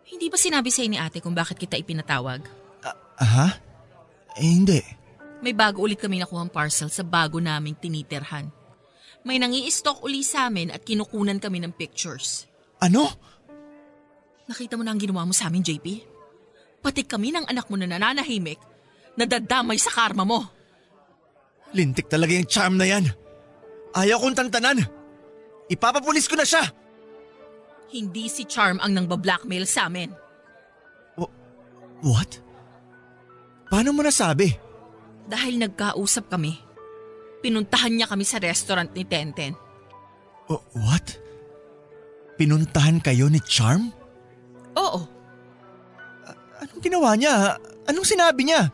[0.05, 2.45] Hindi ba sinabi sa'yo ni ate kung bakit kita ipinatawag?
[3.21, 3.49] Aha?
[4.37, 4.81] Eh hindi.
[5.40, 8.49] May bago ulit kami nakuhang parcel sa bago naming tinitirhan.
[9.25, 12.45] May nangi stock uli sa amin at kinukunan kami ng pictures.
[12.81, 13.09] Ano?
[14.45, 15.87] Nakita mo na ang ginawa mo sa amin, JP?
[16.85, 18.61] Pati kami ng anak mo na nananahimik,
[19.17, 20.45] nadadamay sa karma mo.
[21.73, 23.09] Lintik talaga yung charm na yan.
[23.95, 24.83] Ayaw kong tantanan.
[25.71, 26.67] Ipapapulis ko na siya.
[27.95, 30.11] Hindi si Charm ang nang blackmail sa amin.
[32.05, 32.37] What?
[33.73, 34.53] Paano mo nasabi?
[35.25, 36.53] Dahil nagkausap kami.
[37.41, 39.57] Pinuntahan niya kami sa restaurant ni Tenten.
[40.53, 41.17] Oh, what?
[42.37, 43.89] Pinuntahan kayo ni Charm?
[44.77, 45.01] Oo,
[46.55, 47.57] Anong ginawa niya?
[47.85, 48.69] Anong sinabi niya?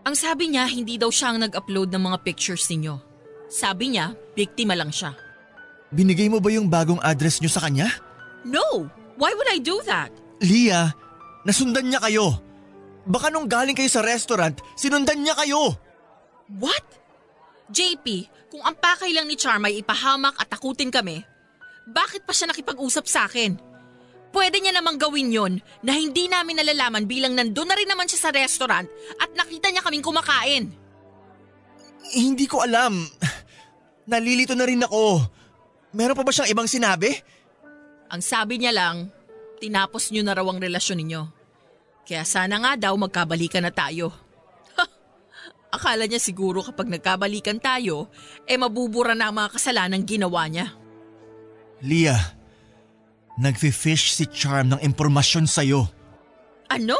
[0.00, 2.96] ang sabi niya hindi daw siya ang nag-upload ng mga pictures ninyo.
[3.50, 5.10] Sabi niya, biktima lang siya.
[5.90, 7.90] Binigay mo ba yung bagong address niyo sa kanya?
[8.46, 8.86] No!
[9.18, 10.14] Why would I do that?
[10.40, 10.94] Lia,
[11.42, 12.38] nasundan niya kayo.
[13.04, 15.74] Baka nung galing kayo sa restaurant, sinundan niya kayo.
[16.56, 16.86] What?
[17.68, 18.06] JP,
[18.54, 21.26] kung ang pakay lang ni Charm ay ipahamak at takutin kami,
[21.90, 23.58] bakit pa siya nakipag-usap sa akin?
[24.30, 28.30] Pwede niya namang gawin yon na hindi namin nalalaman bilang nandun na rin naman siya
[28.30, 28.86] sa restaurant
[29.18, 30.70] at nakita niya kaming kumakain.
[32.14, 33.10] Hindi ko alam.
[34.08, 35.24] Nalilito na rin ako.
[35.92, 37.10] Meron pa ba siyang ibang sinabi?
[38.10, 39.10] Ang sabi niya lang,
[39.58, 41.22] tinapos niyo na raw ang relasyon ninyo.
[42.06, 44.10] Kaya sana nga daw magkabalikan na tayo.
[44.74, 44.84] Ha!
[45.70, 48.10] Akala niya siguro kapag nagkabalikan tayo,
[48.50, 50.74] eh mabubura na ang mga kasalanang ginawa niya.
[51.86, 52.18] Lia,
[53.38, 55.86] nagfi-fish si Charm ng impormasyon sa'yo.
[56.66, 56.98] Ano?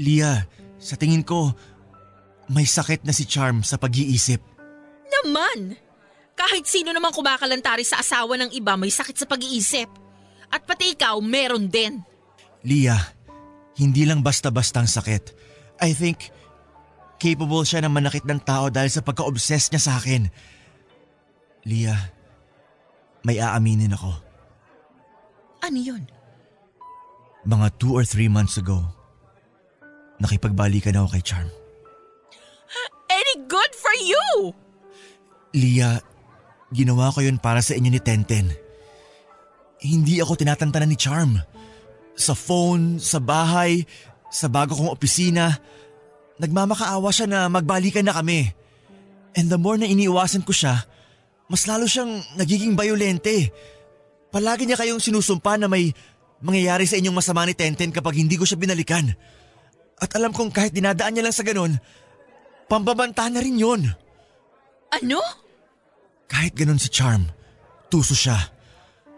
[0.00, 0.48] Lia,
[0.80, 1.52] sa tingin ko,
[2.48, 4.40] may sakit na si Charm sa pag-iisip.
[5.20, 5.76] Naman!
[6.42, 9.86] Kahit sino naman kumakalantari sa asawa ng iba may sakit sa pag-iisip.
[10.50, 12.02] At pati ikaw, meron din.
[12.66, 12.98] Lia,
[13.78, 15.38] hindi lang basta-basta ang sakit.
[15.78, 16.34] I think
[17.22, 20.26] capable siya na manakit ng tao dahil sa pagka-obsess niya sa akin.
[21.62, 21.94] Lia,
[23.22, 24.10] may aaminin ako.
[25.62, 26.10] Ano yun?
[27.46, 28.82] Mga two or three months ago,
[30.18, 31.48] nakipagbalikan ako kay Charm.
[33.06, 34.50] Any good for you!
[35.54, 36.02] Lia,
[36.72, 38.50] ginawa ko yun para sa inyo ni Tenten.
[39.82, 41.36] Hindi ako tinatantanan ni Charm.
[42.16, 43.84] Sa phone, sa bahay,
[44.32, 45.52] sa bago kong opisina,
[46.40, 48.48] nagmamakaawa siya na magbalikan na kami.
[49.36, 50.84] And the more na iniiwasan ko siya,
[51.48, 53.52] mas lalo siyang nagiging bayolente.
[54.32, 55.92] Palagi niya kayong sinusumpa na may
[56.40, 59.12] mangyayari sa inyong masama ni Tenten kapag hindi ko siya binalikan.
[60.00, 61.76] At alam kong kahit dinadaan niya lang sa ganun,
[62.66, 63.82] pambabanta na rin yon.
[64.92, 65.41] Ano?
[66.32, 67.28] Kahit ganun si Charm,
[67.92, 68.40] tuso siya.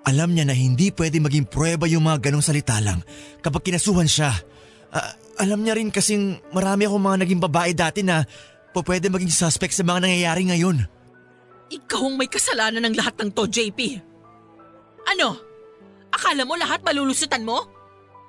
[0.05, 3.01] Alam niya na hindi pwede maging prueba yung mga ganong salita lang
[3.39, 4.35] kapag kinasuhan siya.
[4.91, 8.27] Ah, alam niya rin kasing marami akong mga naging babae dati na
[8.75, 10.83] po pwede maging suspect sa mga nangyayari ngayon.
[11.71, 13.79] Ikaw ang may kasalanan ng lahat ng to, JP.
[15.15, 15.39] Ano?
[16.13, 17.63] Akala mo lahat malulusutan mo?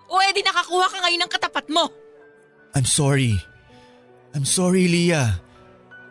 [0.05, 1.89] O edi nakakuha ka ngayon ng katapat mo?
[2.77, 3.35] I'm sorry.
[4.37, 5.41] I'm sorry, Lia.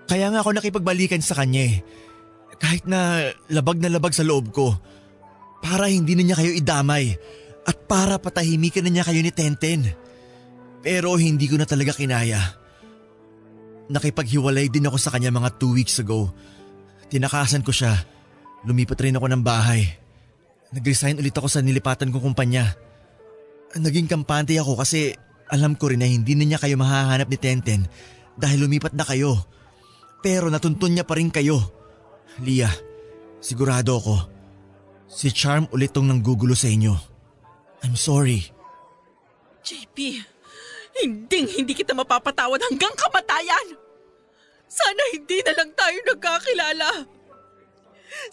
[0.04, 1.76] Kaya nga ako nakipagbalikan sa kanya eh.
[2.64, 4.72] Kahit na labag na labag sa loob ko.
[5.60, 7.12] Para hindi na niya kayo idamay.
[7.68, 9.92] At para patahimikan na niya kayo ni Tenten.
[10.80, 12.40] Pero hindi ko na talaga kinaya.
[13.92, 16.32] Nakipaghiwalay din ako sa kanya mga two weeks ago.
[17.12, 18.00] Tinakasan ko siya.
[18.64, 19.84] Lumipat rin ako ng bahay.
[20.72, 22.72] Nag-resign ulit ako sa nilipatan kong kumpanya.
[23.76, 25.12] Naging kampante ako kasi
[25.52, 27.84] alam ko rin na hindi na niya kayo mahahanap ni Tenten
[28.40, 29.36] dahil lumipat na kayo.
[30.24, 31.83] Pero natuntun niya pa rin kayo.
[32.42, 32.66] Lia,
[33.38, 34.16] sigurado ako.
[35.06, 36.90] Si Charm ulit tong nanggugulo sa inyo.
[37.86, 38.50] I'm sorry.
[39.62, 40.24] JP,
[40.98, 43.78] hinding hindi kita mapapatawad hanggang kamatayan.
[44.66, 46.90] Sana hindi na lang tayo nagkakilala.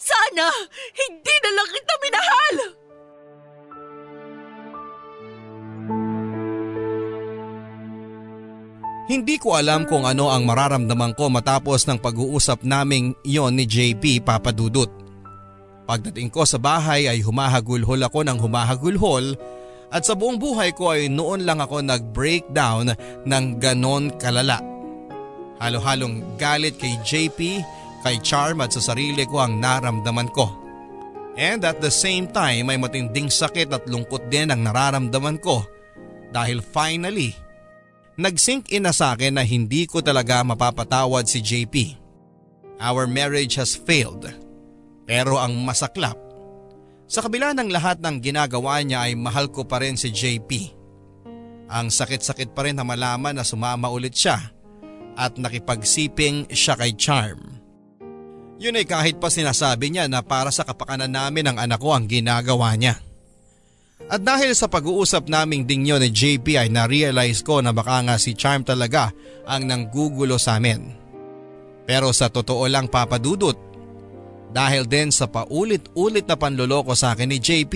[0.02, 0.46] Sana
[0.90, 2.81] hindi na lang kita minahal.
[9.12, 14.24] Hindi ko alam kung ano ang mararamdaman ko matapos ng pag-uusap naming iyon ni JP
[14.24, 14.88] Papadudut.
[15.84, 19.36] Pagdating ko sa bahay ay humahagulhol ako ng humahagulhol
[19.92, 22.96] at sa buong buhay ko ay noon lang ako nag-breakdown
[23.28, 24.64] ng ganon kalala.
[25.60, 27.60] Halo-halong galit kay JP,
[28.00, 30.48] kay Charm at sa sarili ko ang naramdaman ko.
[31.36, 35.60] And at the same time ay matinding sakit at lungkot din ang nararamdaman ko
[36.32, 37.36] dahil finally,
[38.16, 41.98] nag-sink in na sa akin na hindi ko talaga mapapatawad si JP.
[42.82, 44.26] Our marriage has failed.
[45.06, 46.18] Pero ang masaklap,
[47.12, 50.50] sa kabila ng lahat ng ginagawa niya ay mahal ko pa rin si JP.
[51.68, 54.40] Ang sakit-sakit pa rin na malaman na sumama ulit siya
[55.16, 57.60] at nakipagsiping siya kay Charm.
[58.62, 62.06] Yun ay kahit pa sinasabi niya na para sa kapakanan namin ng anak ko ang
[62.06, 62.96] ginagawa niya.
[64.10, 68.34] At dahil sa pag-uusap naming dingyo ni JP ay na-realize ko na baka nga si
[68.36, 69.14] Charm talaga
[69.46, 70.94] ang nanggugulo sa amin.
[71.86, 73.56] Pero sa totoo lang papadudot,
[74.52, 77.74] dahil din sa paulit-ulit na panloloko sa akin ni JP,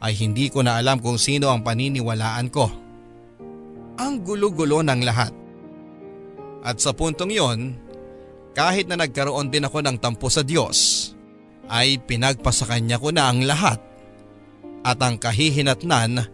[0.00, 2.70] ay hindi ko na alam kung sino ang paniniwalaan ko.
[4.00, 5.34] Ang gulo-gulo ng lahat.
[6.64, 7.76] At sa puntong yon,
[8.54, 11.10] kahit na nagkaroon din ako ng tampo sa Diyos,
[11.68, 13.89] ay pinagpasakanya ko na ang lahat
[14.80, 16.24] at ang kahihinatnan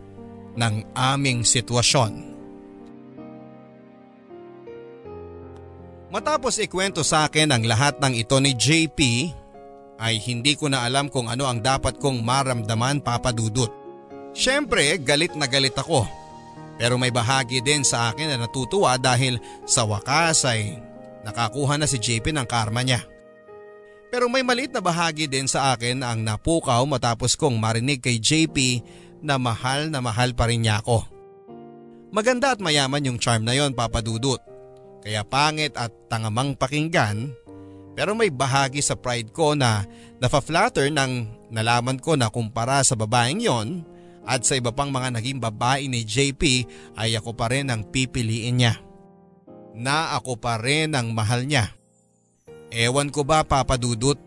[0.56, 2.36] ng aming sitwasyon.
[6.06, 8.98] Matapos ikwento sa akin ang lahat ng ito ni JP,
[9.96, 13.72] ay hindi ko na alam kung ano ang dapat kong maramdaman papadudot.
[14.36, 16.04] Siyempre galit na galit ako.
[16.76, 20.76] Pero may bahagi din sa akin na natutuwa dahil sa wakas ay
[21.24, 23.00] nakakuha na si JP ng karma niya.
[24.10, 28.56] Pero may maliit na bahagi din sa akin ang napukaw matapos kong marinig kay JP
[29.20, 31.02] na mahal na mahal pa rin niya ako.
[32.14, 34.38] Maganda at mayaman yung charm na yon papadudot.
[35.02, 37.34] Kaya pangit at tangamang pakinggan
[37.96, 39.88] pero may bahagi sa pride ko na
[40.20, 43.88] nafa-flatter nang nalaman ko na kumpara sa babaeng yon
[44.28, 46.42] at sa iba pang mga naging babae ni JP
[47.00, 48.74] ay ako pa rin ang pipiliin niya
[49.72, 51.72] na ako pa rin ang mahal niya.
[52.76, 54.20] Ewan ko ba papadudot?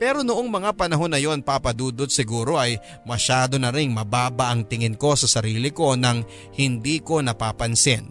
[0.00, 4.96] Pero noong mga panahon na yon papadudot siguro ay masyado na ring mababa ang tingin
[4.96, 6.24] ko sa sarili ko nang
[6.56, 8.08] hindi ko napapansin.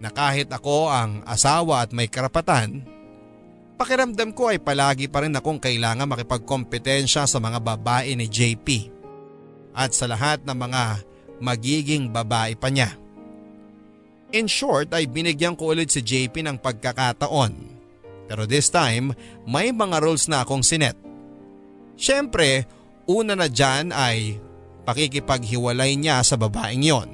[0.00, 2.88] Na kahit ako ang asawa at may karapatan,
[3.76, 8.88] pakiramdam ko ay palagi pa rin akong kailangan makipagkompetensya sa mga babae ni JP.
[9.76, 10.82] At sa lahat ng mga
[11.40, 12.96] magiging babae pa niya.
[14.32, 17.81] In short ay binigyan ko ulit si JP ng pagkakataon.
[18.30, 19.12] Pero this time,
[19.44, 20.96] may mga rules na akong sinet.
[21.98, 22.64] Siyempre,
[23.06, 24.38] una na dyan ay
[24.82, 27.08] pakikipaghiwalay niya sa babaeng yon.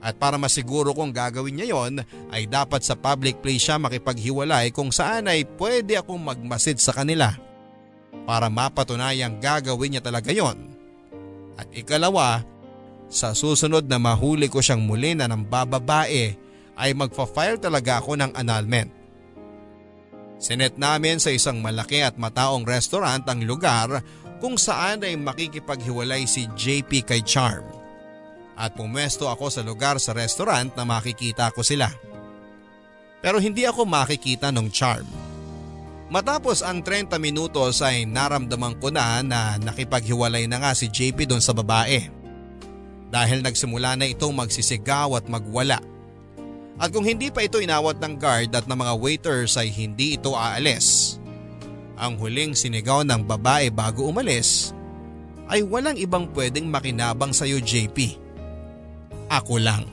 [0.00, 2.00] At para masiguro kong gagawin niya yon
[2.32, 7.36] ay dapat sa public place siya makipaghiwalay kung saan ay pwede akong magmasid sa kanila.
[8.24, 10.56] Para mapatunayang gagawin niya talaga yon.
[11.60, 12.40] At ikalawa
[13.12, 16.32] sa susunod na mahuli ko siyang muli na ng bababae
[16.80, 18.99] ay magfa-file talaga ako ng annulment.
[20.40, 24.00] Sinet namin sa isang malaki at mataong restaurant ang lugar
[24.40, 27.62] kung saan ay makikipaghiwalay si JP kay Charm.
[28.56, 31.92] At pumwesto ako sa lugar sa restaurant na makikita ko sila.
[33.20, 35.04] Pero hindi ako makikita ng Charm.
[36.08, 41.44] Matapos ang 30 minutos ay naramdaman ko na na nakipaghiwalay na nga si JP doon
[41.44, 42.10] sa babae
[43.12, 45.78] dahil nagsimula na itong magsisigaw at magwala.
[46.80, 50.32] At kung hindi pa ito inawat ng guard at ng mga waiters ay hindi ito
[50.32, 51.20] aalis.
[52.00, 54.72] Ang huling sinigaw ng babae bago umalis
[55.52, 58.16] ay walang ibang pwedeng makinabang sa iyo JP.
[59.28, 59.84] Ako lang.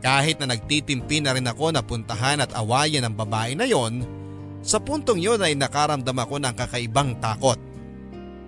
[0.00, 4.08] Kahit na nagtitimpi na rin ako na puntahan at awayan ang babae na yon,
[4.64, 7.60] sa puntong yon ay nakaramdam ako ng kakaibang takot.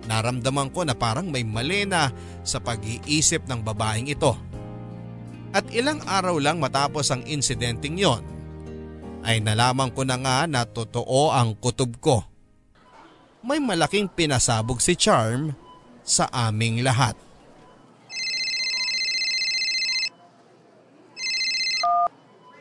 [0.09, 2.09] Naramdaman ko na parang may mali na
[2.41, 4.33] sa pag-iisip ng babaeng ito.
[5.51, 8.23] At ilang araw lang matapos ang insidenteng yon,
[9.27, 12.23] ay nalaman ko na nga na totoo ang kutob ko.
[13.43, 15.51] May malaking pinasabog si Charm
[16.07, 17.19] sa aming lahat.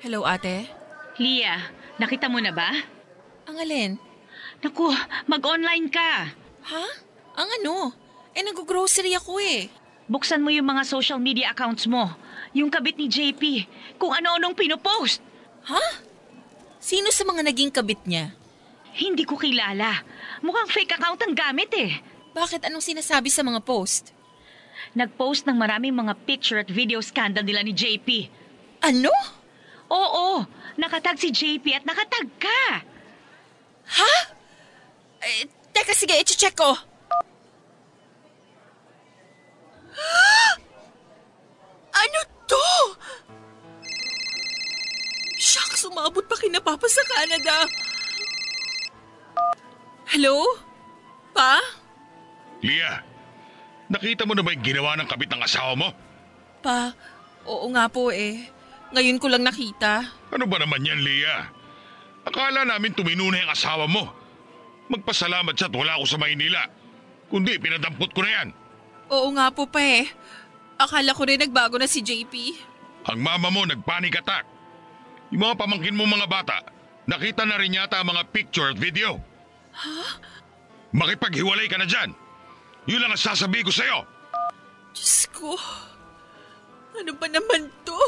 [0.03, 0.67] Hello ate?
[1.23, 2.75] Lia, nakita mo na ba?
[3.47, 3.93] Ang alin?
[4.67, 4.91] Naku,
[5.31, 6.33] mag-online ka.
[6.67, 6.87] Ha?
[7.39, 7.95] Ang ano?
[8.35, 9.71] Eh nag-grocery ako eh.
[10.11, 12.11] Buksan mo yung mga social media accounts mo.
[12.51, 13.71] Yung kabit ni JP.
[13.95, 15.23] Kung ano-anong pinopost.
[15.71, 16.03] Ha?
[16.83, 18.35] Sino sa mga naging kabit niya?
[18.91, 20.03] Hindi ko kilala.
[20.43, 22.03] Mukhang fake account ang gamit eh.
[22.35, 24.11] Bakit anong sinasabi sa mga post?
[24.99, 28.27] Nag-post ng maraming mga picture at video scandal nila ni JP.
[28.83, 29.15] Ano?
[29.95, 30.43] Oo,
[30.75, 32.63] nakatag si JP at nakatag ka.
[33.95, 34.15] Ha?
[35.23, 36.90] Eh, teka sige, i-check ko.
[42.01, 42.67] Ano to?
[45.37, 47.67] Shucks, umabot pa kinapapa sa Canada.
[50.11, 50.43] Hello?
[51.37, 51.61] Pa?
[52.61, 53.01] Lia,
[53.89, 55.89] nakita mo na ba yung ginawa ng kabit ng asawa mo?
[56.61, 56.93] Pa,
[57.49, 58.45] oo nga po eh.
[58.91, 60.03] Ngayon ko lang nakita.
[60.35, 61.47] Ano ba naman yan, Lia?
[62.27, 64.11] Akala namin tumino na yung asawa mo.
[64.91, 66.63] Magpasalamat siya at wala ako sa Maynila.
[67.31, 68.49] Kundi pinadampot ko na yan.
[69.11, 70.07] Oo nga po pa eh.
[70.79, 72.33] Akala ko rin nagbago na si JP.
[73.11, 74.47] Ang mama mo nagpanic attack.
[75.35, 76.59] Yung mga pamangkin mo mga bata,
[77.11, 79.19] nakita na rin yata ang mga picture at video.
[80.95, 82.11] Makipaghiwalay ka na dyan.
[82.87, 83.99] Yun lang ang sasabihin ko sa'yo.
[84.95, 85.55] Diyos ko.
[86.99, 87.99] Ano ba naman to?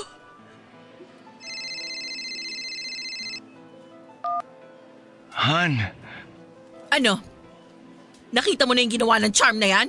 [5.32, 5.80] Han,
[6.92, 7.16] Ano?
[8.36, 9.88] Nakita mo na yung ginawa ng charm na yan?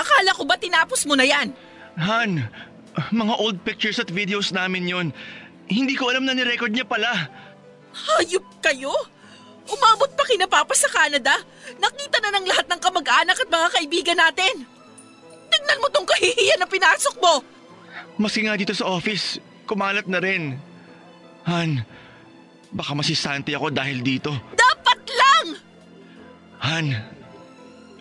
[0.00, 1.52] Akala ko ba tinapos mo na yan?
[2.00, 2.48] Han,
[3.12, 5.06] mga old pictures at videos namin yon.
[5.68, 7.28] Hindi ko alam na ni-record niya pala.
[7.92, 8.90] Hayop kayo?
[9.70, 11.36] Umabot pa kina Papa sa Canada?
[11.78, 14.66] Nakita na ng lahat ng kamag-anak at mga kaibigan natin.
[15.50, 17.44] Tignan mo tong kahihiyan na pinasok mo.
[18.18, 19.38] Maski nga dito sa office,
[19.68, 20.58] kumalat na rin.
[21.46, 21.82] Han,
[22.74, 24.34] baka masisante ako dahil dito.
[24.54, 25.46] Dapat lang!
[26.60, 26.86] Han,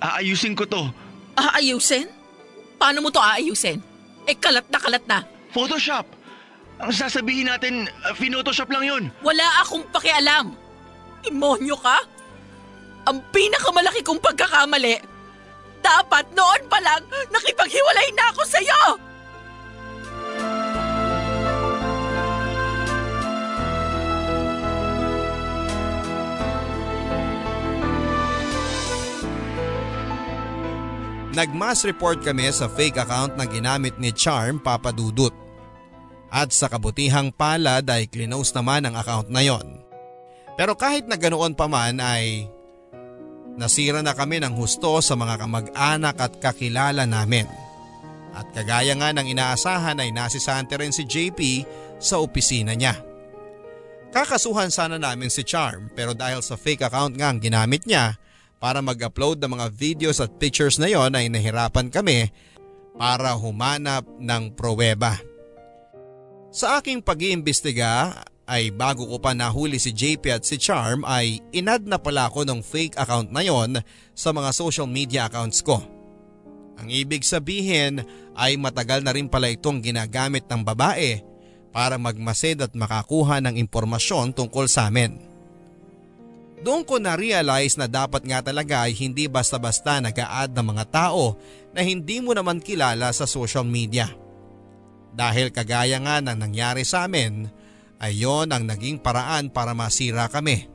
[0.01, 0.89] aayusin ko to.
[1.39, 2.07] Aayusin?
[2.79, 3.79] Paano mo to aayusin?
[4.27, 5.23] Eh kalat na kalat na.
[5.55, 6.05] Photoshop!
[6.79, 9.03] Ang sasabihin natin, uh, photoshop lang yun.
[9.19, 10.55] Wala akong pakialam.
[11.23, 11.99] Demonyo ka?
[13.11, 14.95] Ang pinakamalaki kong pagkakamali.
[15.83, 19.08] Dapat noon pa lang nakipaghiwalay na ako sa'yo!
[31.39, 35.31] Nagmass report kami sa fake account na ginamit ni Charm Papadudut.
[36.27, 39.79] At sa kabutihang palad ay clinose naman ang account na yon.
[40.59, 42.43] Pero kahit na ganoon pa man ay
[43.55, 47.47] nasira na kami ng husto sa mga kamag-anak at kakilala namin.
[48.35, 51.39] At kagaya nga ng inaasahan ay nasisante rin si JP
[52.03, 52.99] sa opisina niya.
[54.11, 58.19] Kakasuhan sana namin si Charm pero dahil sa fake account nga ang ginamit niya
[58.59, 62.29] para mag-upload ng mga videos at pictures na yon ay nahirapan kami
[62.99, 65.15] para humanap ng pruweba.
[66.51, 71.85] Sa aking pag-iimbestiga ay bago ko pa nahuli si JP at si Charm ay inad
[71.87, 73.79] na pala ako ng fake account na yon
[74.11, 75.79] sa mga social media accounts ko.
[76.81, 78.01] Ang ibig sabihin
[78.33, 81.21] ay matagal na rin pala itong ginagamit ng babae
[81.69, 85.28] para magmasid at makakuha ng impormasyon tungkol sa amin.
[86.59, 91.39] Doon ko na-realize na dapat nga talaga ay hindi basta-basta nag-a-add ng mga tao
[91.71, 94.11] na hindi mo naman kilala sa social media.
[95.15, 97.47] Dahil kagaya nga ng nangyari sa amin,
[97.99, 100.67] ay yon ang naging paraan para masira kami.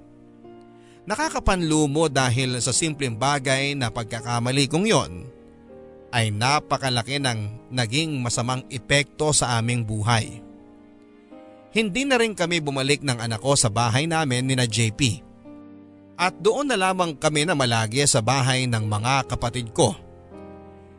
[1.05, 5.13] Nakakapanlumo dahil sa simpleng bagay na pagkakamali kong yon
[6.15, 10.41] ay napakalaki ng naging masamang epekto sa aming buhay.
[11.75, 15.34] Hindi na rin kami bumalik ng anak ko sa bahay namin ni na JP.
[16.15, 19.99] At doon na lamang kami na malagi sa bahay ng mga kapatid ko.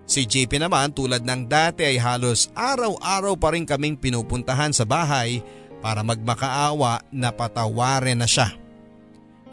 [0.06, 5.42] Si JP naman tulad ng dati ay halos araw-araw pa rin kaming pinupuntahan sa bahay
[5.82, 8.54] para magmakaawa na patawarin na siya.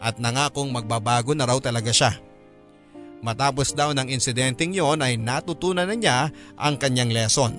[0.03, 2.19] At nangakong magbabago na raw talaga siya.
[3.23, 6.17] Matapos daw ng insidenteng yon ay natutunan na niya
[6.59, 7.55] ang kanyang lesson.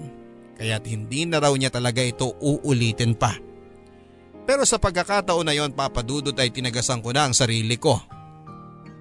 [0.60, 3.32] Kaya't hindi na raw niya talaga ito uulitin pa.
[4.44, 7.96] Pero sa pagkakataon na yon papadudot ay tinagasan ko na ang sarili ko.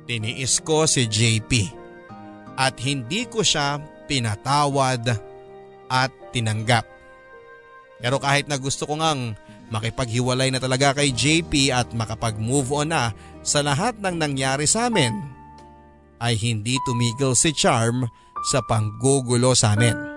[0.08, 1.52] Tiniis ko si JP
[2.60, 5.04] at hindi ko siya pinatawad
[5.92, 6.88] at tinanggap.
[8.04, 9.36] Pero kahit na gusto ko ngang
[9.72, 15.12] makipaghiwalay na talaga kay JP at makapag-move on na sa lahat ng nangyari sa amin,
[16.20, 18.08] ay hindi tumigil si Charm
[18.52, 20.13] sa panggugulo sa amin.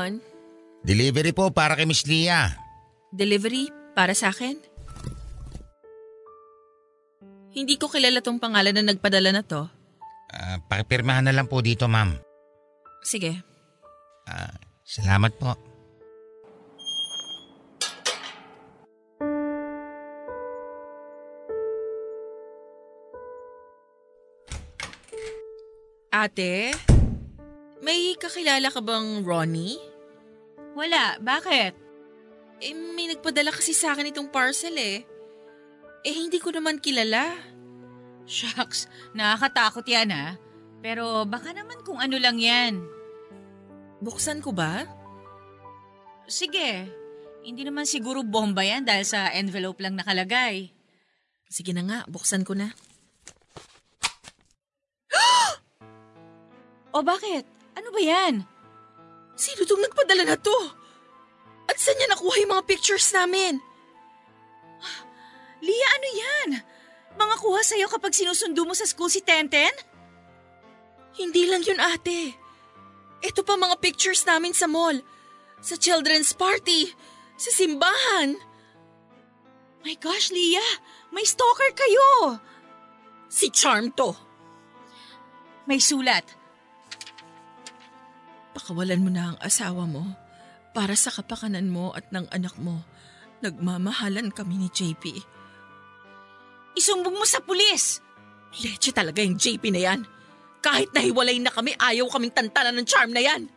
[0.00, 0.24] Yun?
[0.80, 2.56] Delivery po para kay Miss Lia.
[3.12, 4.56] Delivery para sa akin?
[7.50, 9.66] Hindi ko kilala tong pangalan na nagpadala na to.
[10.30, 12.14] Ah, pakipirmahan na lang po dito, ma'am.
[13.02, 13.34] Sige.
[14.24, 14.54] Ah,
[14.86, 15.58] salamat po.
[26.10, 26.70] Ate,
[27.82, 29.89] may kakilala ka bang Ronnie?
[30.78, 31.74] Wala, bakit?
[32.60, 35.02] Eh, may nagpadala kasi sa akin itong parcel eh.
[36.04, 37.34] Eh, hindi ko naman kilala.
[38.28, 40.38] Shucks, nakakatakot yan ha.
[40.80, 42.80] Pero baka naman kung ano lang yan.
[44.00, 44.88] Buksan ko ba?
[46.30, 46.88] Sige.
[47.40, 50.72] Hindi naman siguro bomba yan dahil sa envelope lang nakalagay.
[51.48, 52.72] Sige na nga, buksan ko na.
[56.96, 57.48] O bakit?
[57.74, 58.44] Ano ba yan?
[59.40, 60.58] Sino tong nagpadala na to?
[61.64, 63.56] At saan niya nakuha yung mga pictures namin?
[65.64, 66.48] Lia, ano yan?
[67.16, 69.72] Mga kuha sa'yo kapag sinusundo mo sa school si Tenten?
[71.16, 72.36] Hindi lang yun ate.
[73.24, 75.00] Ito pa mga pictures namin sa mall.
[75.64, 76.92] Sa children's party.
[77.40, 78.36] Sa simbahan.
[79.80, 80.64] My gosh, Lia!
[81.16, 82.36] May stalker kayo!
[83.32, 84.12] Si Charm to.
[85.64, 86.39] May sulat.
[88.56, 90.02] Pakawalan mo na ang asawa mo.
[90.70, 92.82] Para sa kapakanan mo at ng anak mo.
[93.42, 95.04] Nagmamahalan kami ni JP.
[96.78, 97.98] Isumbong mo sa pulis!
[98.62, 100.00] Leche talaga yung JP na yan.
[100.60, 103.48] Kahit nahiwalay na kami, ayaw kaming tantanan ng charm na yan.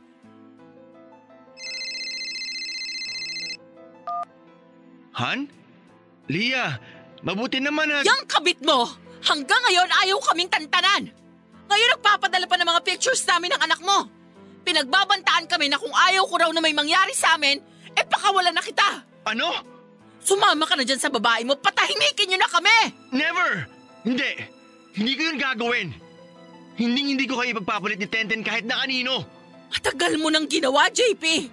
[5.14, 5.46] Han?
[6.32, 6.80] Lia,
[7.22, 8.08] mabuti naman at...
[8.08, 8.88] Yang kabit mo!
[9.24, 11.12] Hanggang ngayon ayaw kaming tantanan!
[11.70, 14.23] Ngayon nagpapadala pa ng mga pictures namin ng anak mo.
[14.64, 17.60] Pinagbabantaan kami na kung ayaw ko raw na may mangyari sa amin,
[17.94, 19.04] eh pakawalan na kita.
[19.28, 19.52] Ano?
[20.24, 22.80] Sumama ka na dyan sa babae mo, patahimikin niyo na kami!
[23.12, 23.68] Never!
[24.08, 24.32] Hindi!
[24.96, 25.88] Hindi ko yun gagawin!
[26.80, 29.28] Hindi hindi ko kayo ipagpapalit ni Tenten kahit na kanino!
[29.68, 31.52] Matagal mo nang ginawa, JP.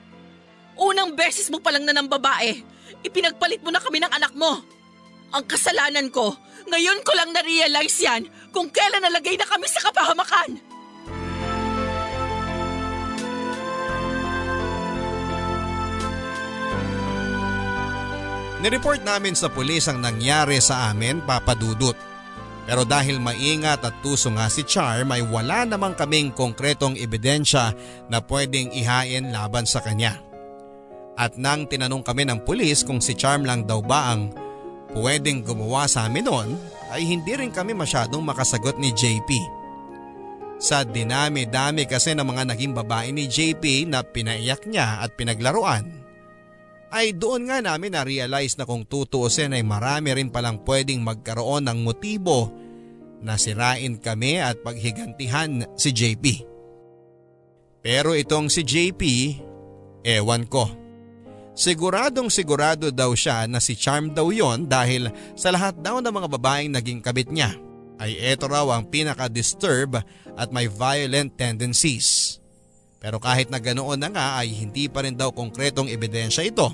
[0.79, 2.63] Unang beses mo pa lang na ng babae.
[3.03, 4.61] Ipinagpalit mo na kami ng anak mo.
[5.35, 6.37] Ang kasalanan ko,
[6.71, 8.23] ngayon ko lang na-realize yan
[8.55, 10.70] kung kailan nalagay na kami sa kapahamakan.
[18.61, 21.97] Nireport namin sa pulis ang nangyari sa amin, Papa Dudut.
[22.69, 27.73] Pero dahil maingat at tuso nga si Charm ay wala namang kaming konkretong ebidensya
[28.13, 30.21] na pwedeng ihain laban sa kanya.
[31.17, 34.29] At nang tinanong kami ng pulis kung si Charm lang daw ba ang
[34.93, 36.53] pwedeng gumawa sa amin noon,
[36.93, 39.31] ay hindi rin kami masyadong makasagot ni JP.
[40.61, 46.00] Sa dinami-dami kasi ng mga naging babae ni JP na pinaiyak niya at pinaglaruan,
[46.91, 51.79] ay doon nga namin na-realize na kung tutuusin ay marami rin palang pwedeng magkaroon ng
[51.87, 52.51] motibo
[53.23, 56.25] na sirain kami at paghigantihan si JP.
[57.81, 59.03] Pero itong si JP,
[60.05, 60.69] ewan ko.
[61.57, 66.29] Siguradong sigurado daw siya na si Charm daw yon dahil sa lahat daw ng mga
[66.33, 67.53] babaeng naging kabit niya
[68.01, 70.01] ay eto raw ang pinaka-disturb
[70.41, 72.40] at may violent tendencies.
[73.01, 76.69] Pero kahit na ganoon na nga ay hindi pa rin daw konkretong ebidensya ito.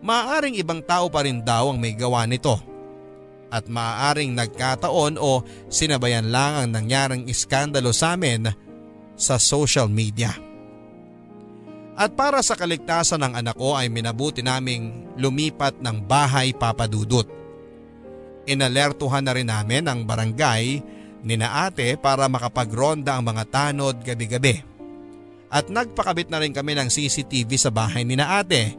[0.00, 2.56] Maaaring ibang tao pa rin daw ang may gawa nito.
[3.52, 8.48] At maaaring nagkataon o sinabayan lang ang nangyaring iskandalo sa amin
[9.20, 10.32] sa social media.
[11.98, 17.26] At para sa kaligtasan ng anak ko ay minabuti naming lumipat ng bahay papadudot.
[18.48, 20.64] Inalertuhan na rin namin ang barangay
[21.20, 24.77] ni na ate para makapagronda ang mga tanod gabi-gabi
[25.48, 28.76] at nagpakabit na rin kami ng CCTV sa bahay ni na ate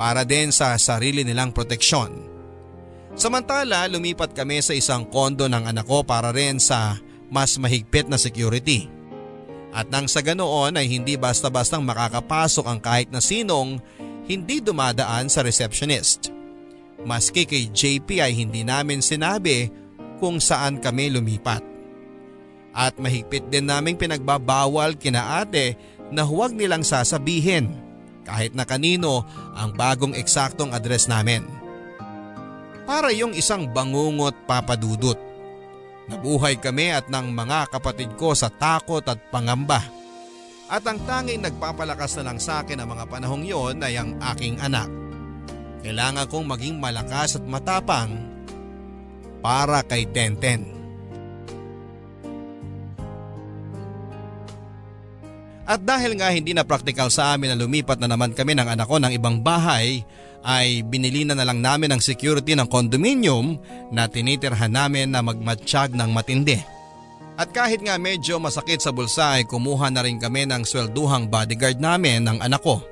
[0.00, 2.32] para din sa sarili nilang proteksyon.
[3.12, 6.96] Samantala lumipat kami sa isang kondo ng anak ko para rin sa
[7.28, 8.88] mas mahigpit na security.
[9.72, 13.80] At nang sa ganoon ay hindi basta-bastang makakapasok ang kahit na sinong
[14.28, 16.28] hindi dumadaan sa receptionist.
[17.04, 19.72] Maski kay JP ay hindi namin sinabi
[20.20, 21.71] kung saan kami lumipat.
[22.72, 25.76] At mahigpit din naming pinagbabawal kina ate
[26.08, 27.72] na huwag nilang sasabihin
[28.24, 31.44] kahit na kanino ang bagong eksaktong address namin.
[32.88, 35.16] Para yung isang bangungot papadudot.
[36.10, 39.80] Nabuhay kami at ng mga kapatid ko sa takot at pangamba.
[40.66, 44.58] At ang tanging nagpapalakas na lang sa akin ang mga panahong yon ay ang aking
[44.58, 44.88] anak.
[45.84, 48.18] Kailangan kong maging malakas at matapang
[49.42, 50.81] para kay Tenten.
[55.62, 58.86] At dahil nga hindi na praktikal sa amin na lumipat na naman kami ng anak
[58.90, 60.02] ko ng ibang bahay,
[60.42, 63.62] ay binili na na lang namin ang security ng condominium
[63.94, 66.58] na tinitirhan namin na magmatsyag ng matindi.
[67.38, 71.78] At kahit nga medyo masakit sa bulsa ay kumuha na rin kami ng swelduhang bodyguard
[71.78, 72.82] namin ng anak ko.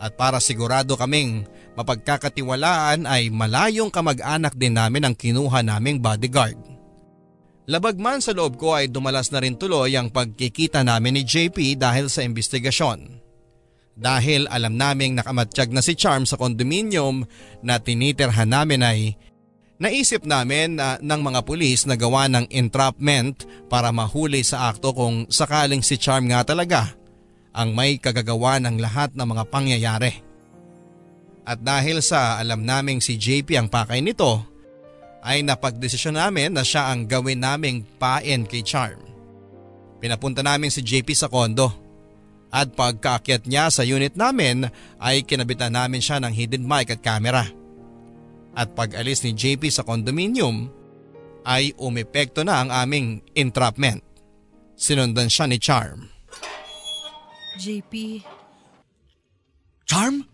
[0.00, 1.44] At para sigurado kaming
[1.76, 6.56] mapagkakatiwalaan ay malayong kamag-anak din namin ang kinuha naming bodyguard.
[7.70, 11.78] Labag man sa loob ko ay dumalas na rin tuloy ang pagkikita namin ni JP
[11.78, 13.22] dahil sa investigasyon.
[13.94, 17.22] Dahil alam naming nakamatsyag na si Charm sa kondominium
[17.62, 19.14] na tinitirhan namin ay
[19.78, 25.30] naisip namin na ng mga pulis na gawa ng entrapment para mahuli sa akto kung
[25.30, 26.90] sakaling si Charm nga talaga
[27.54, 30.12] ang may kagagawa ng lahat ng mga pangyayari.
[31.46, 34.49] At dahil sa alam naming si JP ang pakay nito,
[35.20, 39.00] ay napagdesisyon namin na siya ang gawin naming pain kay Charm.
[40.00, 41.68] Pinapunta namin si JP sa kondo
[42.50, 44.66] at pagkaakyat niya sa unit namin
[44.98, 47.44] ay kinabitan namin siya ng hidden mic at camera.
[48.56, 50.72] At pag alis ni JP sa condominium
[51.46, 54.02] ay umepekto na ang aming entrapment.
[54.74, 56.08] Sinundan siya ni Charm.
[57.60, 58.24] JP,
[59.84, 60.24] Charm?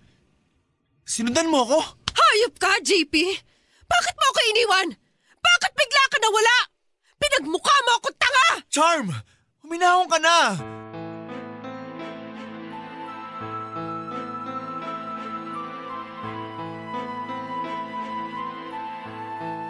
[1.03, 2.07] Sinundan mo ako?
[2.17, 3.15] hayop ka, JP!
[3.87, 4.89] Bakit mo ako iniwan?
[5.39, 6.57] Bakit bigla ka nawala?
[7.17, 8.49] Pinagmukha mo ako tanga!
[8.69, 9.07] Charm!
[9.63, 10.39] Huminahon ka na!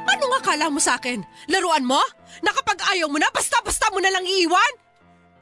[0.07, 1.21] Anong akala mo sa akin?
[1.53, 2.01] Laruan mo?
[2.41, 4.73] Na kapag ayaw mo na, basta-basta mo na lang iiwan?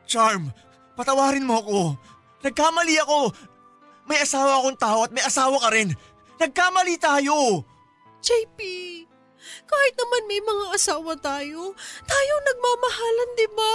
[0.04, 0.50] Charm,
[0.98, 1.80] patawarin mo ako.
[2.44, 3.32] Nagkamali ako.
[4.04, 5.96] May asawa akong tao at may asawa ka rin.
[6.36, 7.64] Nagkamali tayo.
[8.24, 8.58] JP,
[9.68, 11.76] kahit naman may mga asawa tayo,
[12.08, 13.74] tayo nagmamahalan, di ba?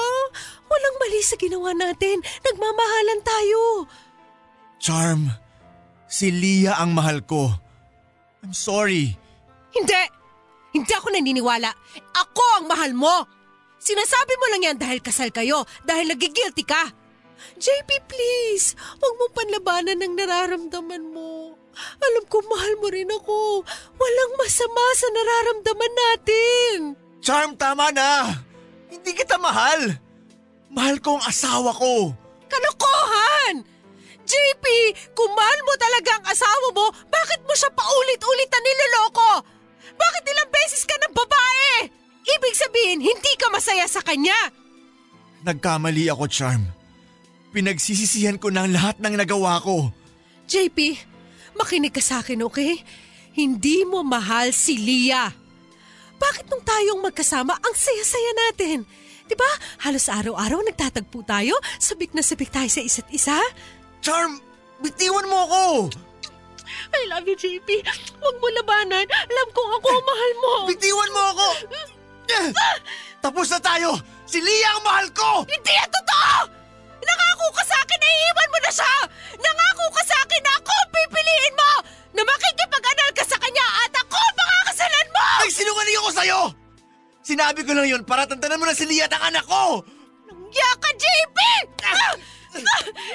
[0.66, 2.18] Walang mali sa ginawa natin.
[2.42, 3.62] Nagmamahalan tayo.
[4.82, 5.30] Charm,
[6.10, 7.54] si Leah ang mahal ko.
[8.42, 9.14] I'm sorry.
[9.70, 10.04] Hindi!
[10.74, 11.70] Hindi ako naniniwala.
[12.18, 13.30] Ako ang mahal mo!
[13.80, 16.90] Sinasabi mo lang yan dahil kasal kayo, dahil nagigilty ka.
[17.56, 21.59] JP, please, huwag mo panlabanan ng nararamdaman mo.
[21.78, 23.64] Alam ko mahal mo rin ako.
[23.96, 26.78] Walang masama sa nararamdaman natin.
[27.20, 28.36] Charm, tama na.
[28.90, 29.96] Hindi kita mahal.
[30.70, 32.14] Mahal ko ang asawa ko.
[32.50, 33.66] Kalokohan!
[34.30, 34.66] JP,
[35.18, 39.32] kung mahal mo talaga ang asawa mo, bakit mo siya paulit-ulit na niloloko?
[39.98, 41.90] Bakit ilang beses ka ng babae?
[42.30, 44.38] Ibig sabihin, hindi ka masaya sa kanya.
[45.42, 46.70] Nagkamali ako, Charm.
[47.50, 49.90] Pinagsisisihan ko ng lahat ng nagawa ko.
[50.46, 50.78] JP,
[51.58, 52.82] makinig ka sa akin, okay?
[53.34, 55.32] Hindi mo mahal si Leah.
[56.20, 58.84] Bakit nung tayong magkasama, ang saya-saya natin?
[59.24, 59.48] Di ba?
[59.86, 63.38] Halos araw-araw nagtatagpo tayo, sabik na sabik tayo sa isa't isa.
[64.04, 64.42] Charm,
[64.84, 65.64] bitiwan mo ako!
[66.90, 67.66] I love you, JP.
[68.22, 69.06] Huwag mo labanan.
[69.06, 70.54] Alam kong ako ang mahal mo.
[70.70, 71.48] Bitiwan mo ako!
[72.30, 72.50] Eh,
[73.22, 73.98] Tapos na tayo!
[74.26, 75.30] Si Leah ang mahal ko!
[75.50, 76.38] Hindi yan totoo!
[77.00, 78.94] Nangako ka sa akin na iiwan mo na siya!
[79.40, 81.72] Nangako ka sa akin na ako ang pipiliin mo!
[82.16, 85.26] Na makikipag-anal ka sa kanya at ako ang makakasalan mo!
[85.46, 86.42] Nagsinungaling ako sa'yo!
[87.24, 89.86] Sinabi ko lang yun para tantanan mo na si Leah at ang anak ko!
[90.30, 91.38] Nangyaya ka, JP!
[91.86, 91.94] Ah!
[91.94, 92.14] Ah!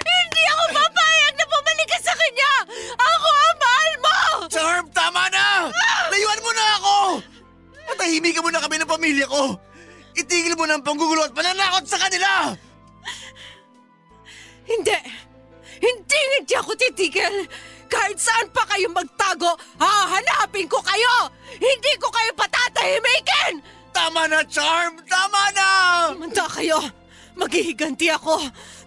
[0.04, 2.52] Hindi ako papayag na bumalik ka sa kanya!
[2.94, 4.16] Ako ang mahal mo!
[4.46, 5.68] Charm, tama na!
[6.14, 6.96] Layuan mo na ako!
[7.90, 9.58] Patahimikan mo na kami ng pamilya ko!
[10.14, 12.54] Itigil mo na ang panggugulo at pananakot sa kanila!
[14.64, 14.98] Hindi!
[15.80, 17.48] Hindi hindi ako titigil!
[17.88, 21.30] Kahit saan pa kayo magtago, hahanapin ko kayo!
[21.60, 23.60] Hindi ko kayo patatahimikin!
[23.94, 24.98] Tama na, Charm!
[25.06, 25.68] Tama na!
[26.16, 26.80] Manda kayo!
[27.38, 28.40] Maghihiganti ako!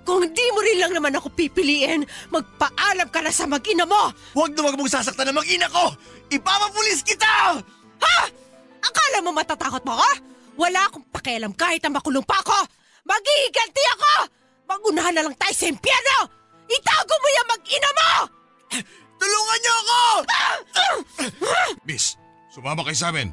[0.08, 4.12] Kung hindi mo rin lang naman ako pipiliin, magpaalam ka na sa mag-ina mo!
[4.36, 5.94] Huwag na huwag mong sasaktan ng mag-ina ko!
[6.32, 7.60] Ipapapulis kita!
[8.04, 8.18] Ha?
[8.84, 10.12] Akala mo matatakot mo ako?
[10.58, 12.60] Wala akong pakialam kahit na makulong pa ako!
[13.08, 14.37] Maghihiganti ako!
[14.68, 16.18] Magunahan na lang tayo sa impyerno!
[16.68, 18.12] Itago mo yung mag-ina mo!
[19.18, 20.00] Tulungan niyo ako!
[21.88, 22.20] Miss,
[22.52, 23.32] sumama kayo sa amin.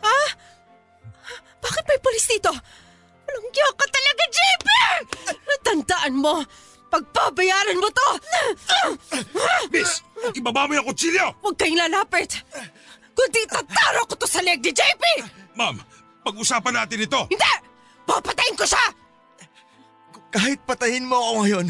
[0.00, 0.18] Ha?
[1.58, 2.54] Bakit may polis dito?
[3.28, 4.66] Giyak ka talaga, JP!
[5.66, 6.46] Tandaan mo,
[6.88, 8.08] pagbabayaran mo to!
[9.74, 10.00] Miss,
[10.38, 11.34] ibaba mo yung kutsilyo!
[11.42, 12.38] Huwag kayong lalapit!
[13.18, 15.02] Kundi tataro ko to sa leg ni JP!
[15.58, 15.74] Ma'am,
[16.22, 17.26] pag-usapan natin ito.
[17.26, 17.52] Hindi!
[18.06, 18.86] Papatayin ko siya!
[20.28, 21.66] Kahit patayin mo ako ngayon,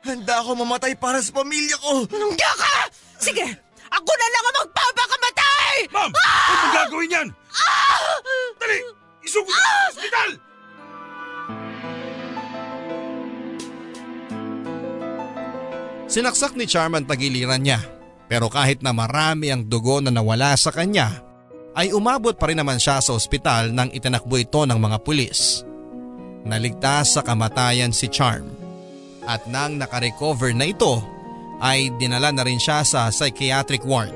[0.00, 2.08] handa ako mamatay para sa pamilya ko!
[2.08, 2.74] Anong giyak ka?
[3.20, 3.46] Sige,
[3.92, 5.74] ako na lang ang magpapakamatay!
[5.92, 7.28] Ma'am, huwag mo gagawin yan!
[8.56, 8.78] Dali,
[9.20, 10.30] isugod ka sa ospital!
[16.12, 17.80] Sinaksak ni Charm ang tagiliran niya.
[18.28, 21.20] Pero kahit na marami ang dugo na nawala sa kanya,
[21.76, 25.68] ay umabot pa rin naman siya sa ospital nang itinakbo ito ng mga pulis.
[26.42, 28.50] Naligtas sa kamatayan si Charm.
[29.22, 30.98] At nang nakarecover na ito,
[31.62, 34.14] ay dinala na rin siya sa psychiatric ward.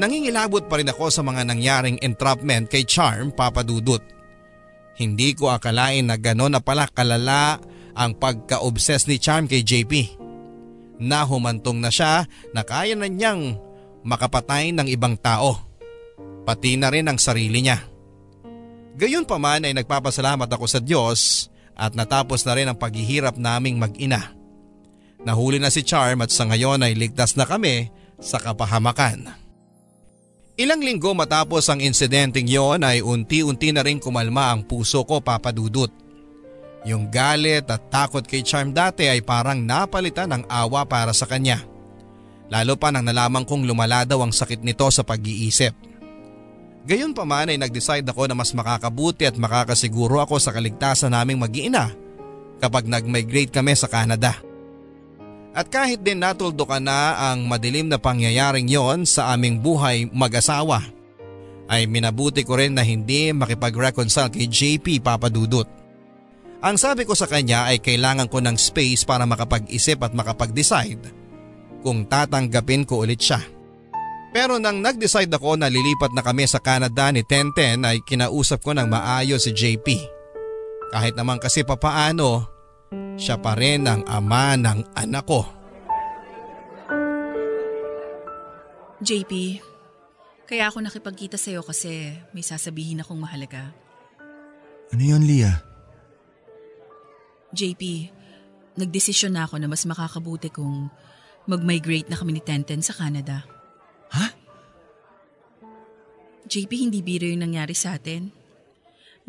[0.00, 4.00] Nangingilabot pa rin ako sa mga nangyaring entrapment kay Charm Papadudut.
[4.96, 7.60] Hindi ko akalain na gano'n na pala kalala
[7.92, 9.92] ang pagka-obsess ni Charm kay JP
[11.00, 13.56] na humantong na siya na kaya na niyang
[14.04, 15.56] makapatay ng ibang tao.
[16.44, 17.80] Pati na rin ang sarili niya.
[19.00, 21.48] Gayon pa man ay nagpapasalamat ako sa Diyos
[21.80, 24.36] At natapos na rin ang paghihirap naming mag-ina.
[25.24, 27.88] Nahuli na si Charm at sa ngayon ay ligtas na kami
[28.20, 29.32] sa kapahamakan.
[30.60, 35.88] Ilang linggo matapos ang insidenteng yon ay unti-unti na rin kumalma ang puso ko papadudot.
[36.84, 41.64] Yung galit at takot kay Charm dati ay parang napalitan ng awa para sa kanya.
[42.52, 45.72] Lalo pa nang nalaman kong lumala daw ang sakit nito sa pag-iisip.
[46.88, 51.36] Gayon pa man ay nag-decide ako na mas makakabuti at makakasiguro ako sa kaligtasan naming
[51.36, 51.92] mag-iina
[52.56, 54.40] kapag nag-migrate kami sa Canada.
[55.50, 60.80] At kahit din natuldo ka na ang madilim na pangyayaring yon sa aming buhay mag-asawa,
[61.70, 65.66] ay minabuti ko rin na hindi makipag-reconcile kay JP Papadudot.
[66.60, 71.12] Ang sabi ko sa kanya ay kailangan ko ng space para makapag-isip at makapag-decide
[71.80, 73.40] kung tatanggapin ko ulit siya.
[74.30, 78.70] Pero nang nag-decide ako na lilipat na kami sa Canada ni Tenten ay kinausap ko
[78.70, 79.86] ng maayos si JP.
[80.94, 82.46] Kahit naman kasi papaano,
[83.18, 85.42] siya pa rin ang ama ng anak ko.
[89.02, 89.32] JP,
[90.46, 93.74] kaya ako nakipagkita sa'yo kasi may sasabihin akong mahalaga.
[94.94, 95.62] Ano yun, Lia?
[97.50, 97.82] JP,
[98.78, 100.90] nagdesisyon na ako na mas makakabuti kung
[101.50, 103.59] mag-migrate na kami ni Tenten sa Canada.
[104.14, 104.26] Ha?
[106.50, 108.30] JP, hindi biro yung nangyari sa atin.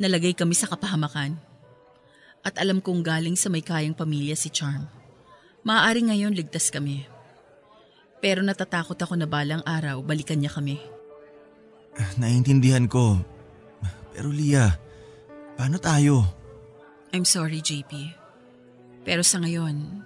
[0.02, 1.38] Nalagay kami sa kapahamakan.
[2.42, 4.90] At alam kong galing sa may kayang pamilya si Charm.
[5.62, 7.06] Maaari ngayon ligtas kami.
[8.18, 10.82] Pero natatakot ako na balang araw balikan niya kami.
[12.18, 13.22] Naiintindihan ko.
[14.18, 14.74] Pero Lia,
[15.54, 16.26] paano tayo?
[17.14, 17.92] I'm sorry, JP.
[19.06, 20.02] Pero sa ngayon,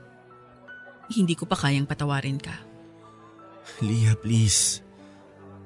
[1.13, 2.64] hindi ko pa kayang patawarin ka.
[3.83, 4.79] Lia, please.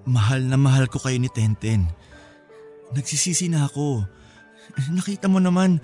[0.10, 1.86] Mahal na mahal ko kayo ni Tenten.
[2.96, 4.02] Nagsisisi na ako.
[4.98, 5.78] Nakita mo naman,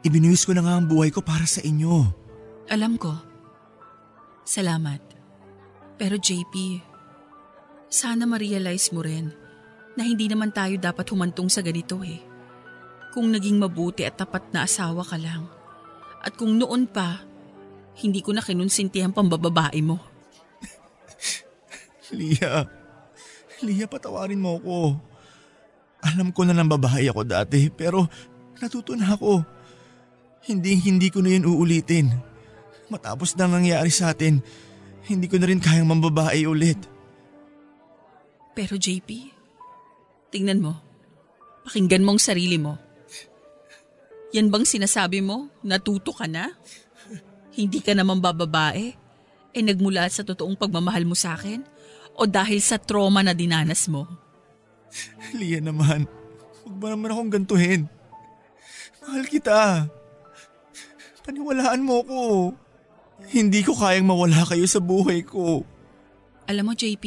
[0.00, 2.08] ibinuwis ko na nga ang buhay ko para sa inyo.
[2.72, 3.12] Alam ko.
[4.42, 5.00] Salamat.
[6.00, 6.80] Pero JP,
[7.92, 9.28] sana ma-realize mo rin
[9.92, 12.18] na hindi naman tayo dapat humantong sa ganito eh.
[13.12, 15.44] Kung naging mabuti at tapat na asawa ka lang.
[16.24, 17.20] At kung noon pa,
[18.00, 20.11] hindi ko na kinunsinti ang pambababae mo.
[22.12, 22.68] Lia,
[23.64, 24.78] Lia patawarin mo ako.
[26.02, 28.06] Alam ko na ng babae ako dati pero
[28.58, 29.42] natuto na ako.
[30.50, 32.10] Hindi hindi ko na yun uulitin.
[32.90, 34.42] Matapos na nangyari sa atin,
[35.06, 36.76] hindi ko na rin kayang mambabae ulit.
[38.52, 39.08] Pero JP,
[40.28, 40.76] tingnan mo.
[41.64, 42.76] Pakinggan mong sarili mo.
[44.34, 45.48] Yan bang sinasabi mo?
[45.62, 46.52] Natuto ka na?
[47.52, 48.96] Hindi ka naman bababae?
[49.52, 51.60] Eh nagmula sa totoong pagmamahal mo sa akin?
[52.16, 54.04] O dahil sa trauma na dinanas mo?
[55.32, 56.04] Lia naman,
[56.64, 57.82] huwag mo naman akong gantuhin.
[59.02, 59.88] Mahal kita.
[61.24, 62.22] Paniwalaan mo ko.
[63.32, 65.62] Hindi ko kayang mawala kayo sa buhay ko.
[66.50, 67.04] Alam mo, JP,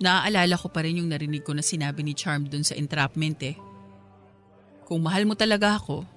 [0.00, 3.56] naaalala ko pa rin yung narinig ko na sinabi ni Charm dun sa entrapment eh.
[4.88, 6.08] Kung mahal mo talaga ako,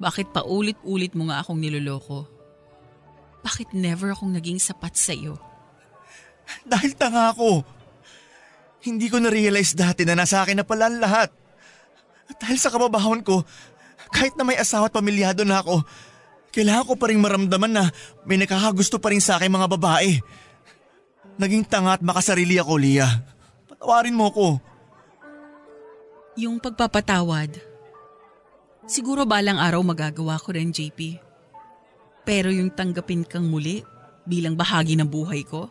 [0.00, 2.24] bakit paulit-ulit mo nga akong niloloko?
[3.44, 5.36] Bakit never akong naging sapat sa iyo?
[6.62, 7.64] Dahil tanga ako.
[8.82, 11.30] Hindi ko na-realize dati na nasa akin na pala ang lahat.
[12.26, 13.46] At dahil sa kababahon ko,
[14.12, 15.82] kahit na may asawa at pamilyado na ako,
[16.52, 17.84] kailangan ko pa rin maramdaman na
[18.28, 20.20] may nakakagusto pa rin sa akin mga babae.
[21.40, 23.08] Naging tanga at makasarili ako, Lia.
[23.70, 24.60] Patawarin mo ko.
[26.36, 27.56] Yung pagpapatawad,
[28.84, 31.20] siguro balang araw magagawa ko rin, JP.
[32.22, 33.82] Pero yung tanggapin kang muli
[34.28, 35.66] bilang bahagi ng buhay ko,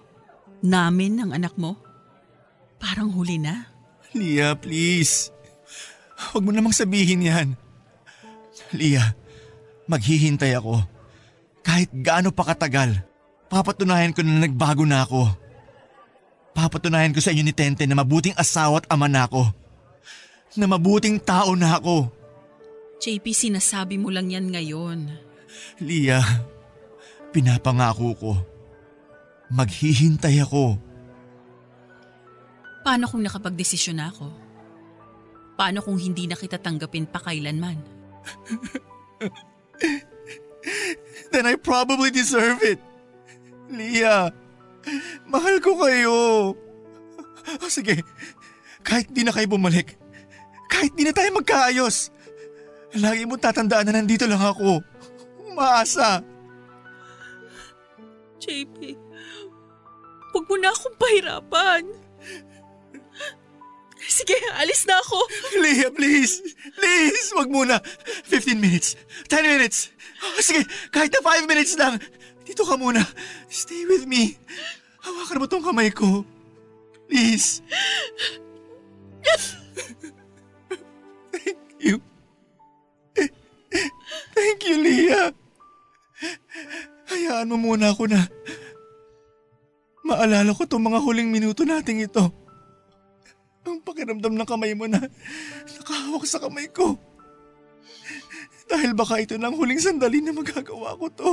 [0.61, 1.77] namin ng anak mo,
[2.81, 3.69] parang huli na.
[4.13, 5.29] Lia, please.
[6.31, 7.57] Huwag mo namang sabihin yan.
[8.71, 9.17] Lia,
[9.89, 10.81] maghihintay ako.
[11.61, 13.01] Kahit gaano pa katagal,
[13.49, 15.29] papatunayan ko na nagbago na ako.
[16.51, 19.49] Papatunayan ko sa inyo ni Tente na mabuting asawa at ama na ako.
[20.59, 22.11] Na mabuting tao na ako.
[23.01, 25.09] JP, sinasabi mo lang yan ngayon.
[25.81, 26.21] Lia,
[27.31, 28.31] pinapangako ko.
[29.51, 30.79] Maghihintay ako.
[32.81, 34.31] Paano kung nakapagdesisyon na ako?
[35.59, 37.77] Paano kung hindi na kita tanggapin pa kailanman?
[41.35, 42.79] Then I probably deserve it.
[43.71, 44.31] Lia,
[45.27, 46.17] mahal ko kayo.
[47.61, 48.01] O sige,
[48.81, 49.95] kahit di na kayo bumalik,
[50.67, 52.11] kahit di na tayo magkaayos,
[52.99, 54.83] lagi mo tatandaan na nandito lang ako.
[55.51, 56.23] Umaasa.
[58.41, 58.97] JP,
[60.31, 61.83] huwag mo na akong pahirapan.
[64.01, 65.17] Sige, alis na ako.
[65.61, 66.41] Leah, please.
[66.75, 67.79] Please, wag muna.
[68.27, 68.97] 15 minutes.
[69.29, 69.93] 10 minutes.
[70.41, 72.01] Sige, kahit na 5 minutes lang.
[72.43, 73.05] Dito ka muna.
[73.47, 74.35] Stay with me.
[75.05, 76.25] Hawakan mo tong kamay ko.
[77.07, 77.61] Please.
[81.31, 82.01] Thank you.
[84.35, 85.29] Thank you, Leah.
[87.11, 88.27] Hayaan mo muna ako na
[90.05, 92.29] maalala ko tong mga huling minuto nating ito.
[93.61, 94.97] Ang pakiramdam ng kamay mo na
[95.77, 96.97] nakahawak sa kamay ko.
[98.65, 101.31] Dahil baka ito na ang huling sandali na magagawa ko to.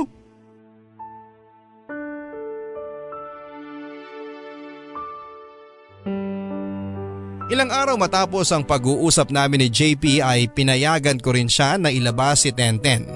[7.49, 12.45] Ilang araw matapos ang pag-uusap namin ni JP ay pinayagan ko rin siya na ilabas
[12.45, 13.09] si Tenten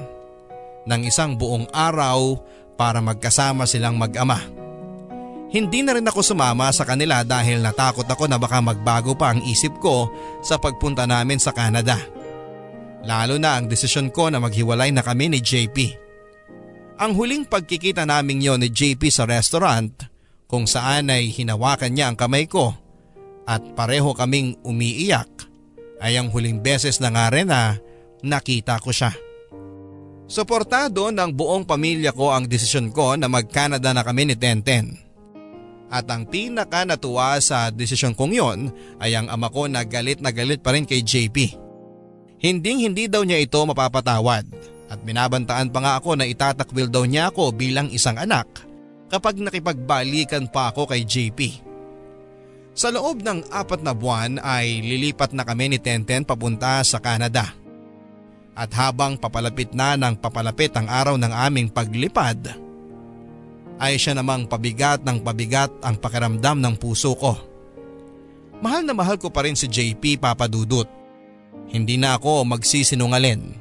[0.90, 2.42] ng isang buong araw
[2.74, 4.63] para magkasama silang mag-ama.
[5.54, 9.46] Hindi na rin ako sumama sa kanila dahil natakot ako na baka magbago pa ang
[9.46, 10.10] isip ko
[10.42, 11.94] sa pagpunta namin sa Canada.
[13.06, 15.78] Lalo na ang desisyon ko na maghiwalay na kami ni JP.
[16.98, 19.94] Ang huling pagkikita namin yon ni JP sa restaurant
[20.50, 22.74] kung saan ay hinawakan niya ang kamay ko
[23.46, 25.30] at pareho kaming umiiyak
[26.02, 27.78] ay ang huling beses na nga rin na
[28.26, 29.14] nakita ko siya.
[30.26, 35.03] Suportado ng buong pamilya ko ang desisyon ko na mag-Canada na kami ni Tenten.
[35.94, 38.60] At ang pinaka natuwa sa desisyon kong yon
[38.98, 41.54] ay ang ama ko na galit na galit pa rin kay JP.
[42.42, 44.42] Hinding hindi daw niya ito mapapatawad
[44.90, 48.50] at binabantaan pa nga ako na itatakwil daw niya ako bilang isang anak
[49.06, 51.62] kapag nakipagbalikan pa ako kay JP.
[52.74, 57.54] Sa loob ng apat na buwan ay lilipat na kami ni Tenten papunta sa Canada.
[58.58, 62.63] At habang papalapit na ng papalapit ang araw ng aming paglipad,
[63.82, 67.34] ay siya namang pabigat ng pabigat ang pakiramdam ng puso ko.
[68.64, 70.88] Mahal na mahal ko pa rin si JP Papadudut.
[71.68, 73.60] Hindi na ako magsisinungalin.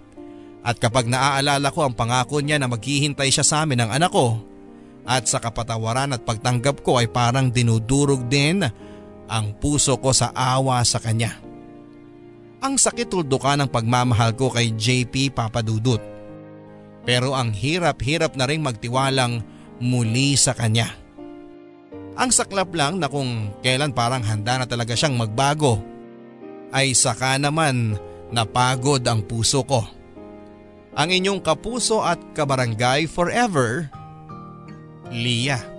[0.62, 4.38] At kapag naaalala ko ang pangako niya na maghihintay siya sa amin ng anak ko,
[5.02, 8.62] at sa kapatawaran at pagtanggap ko ay parang dinudurog din
[9.26, 11.34] ang puso ko sa awa sa kanya.
[12.62, 15.98] Ang sakit tuldukan ng pagmamahal ko kay JP Papadudut.
[17.02, 19.42] Pero ang hirap-hirap na rin magtiwalang
[19.82, 20.94] muli sa kanya.
[22.14, 25.82] Ang saklap lang na kung kailan parang handa na talaga siyang magbago
[26.70, 27.98] ay saka naman
[28.30, 29.82] napagod ang puso ko.
[30.92, 33.88] Ang inyong kapuso at kabarangay forever,
[35.08, 35.71] Leah.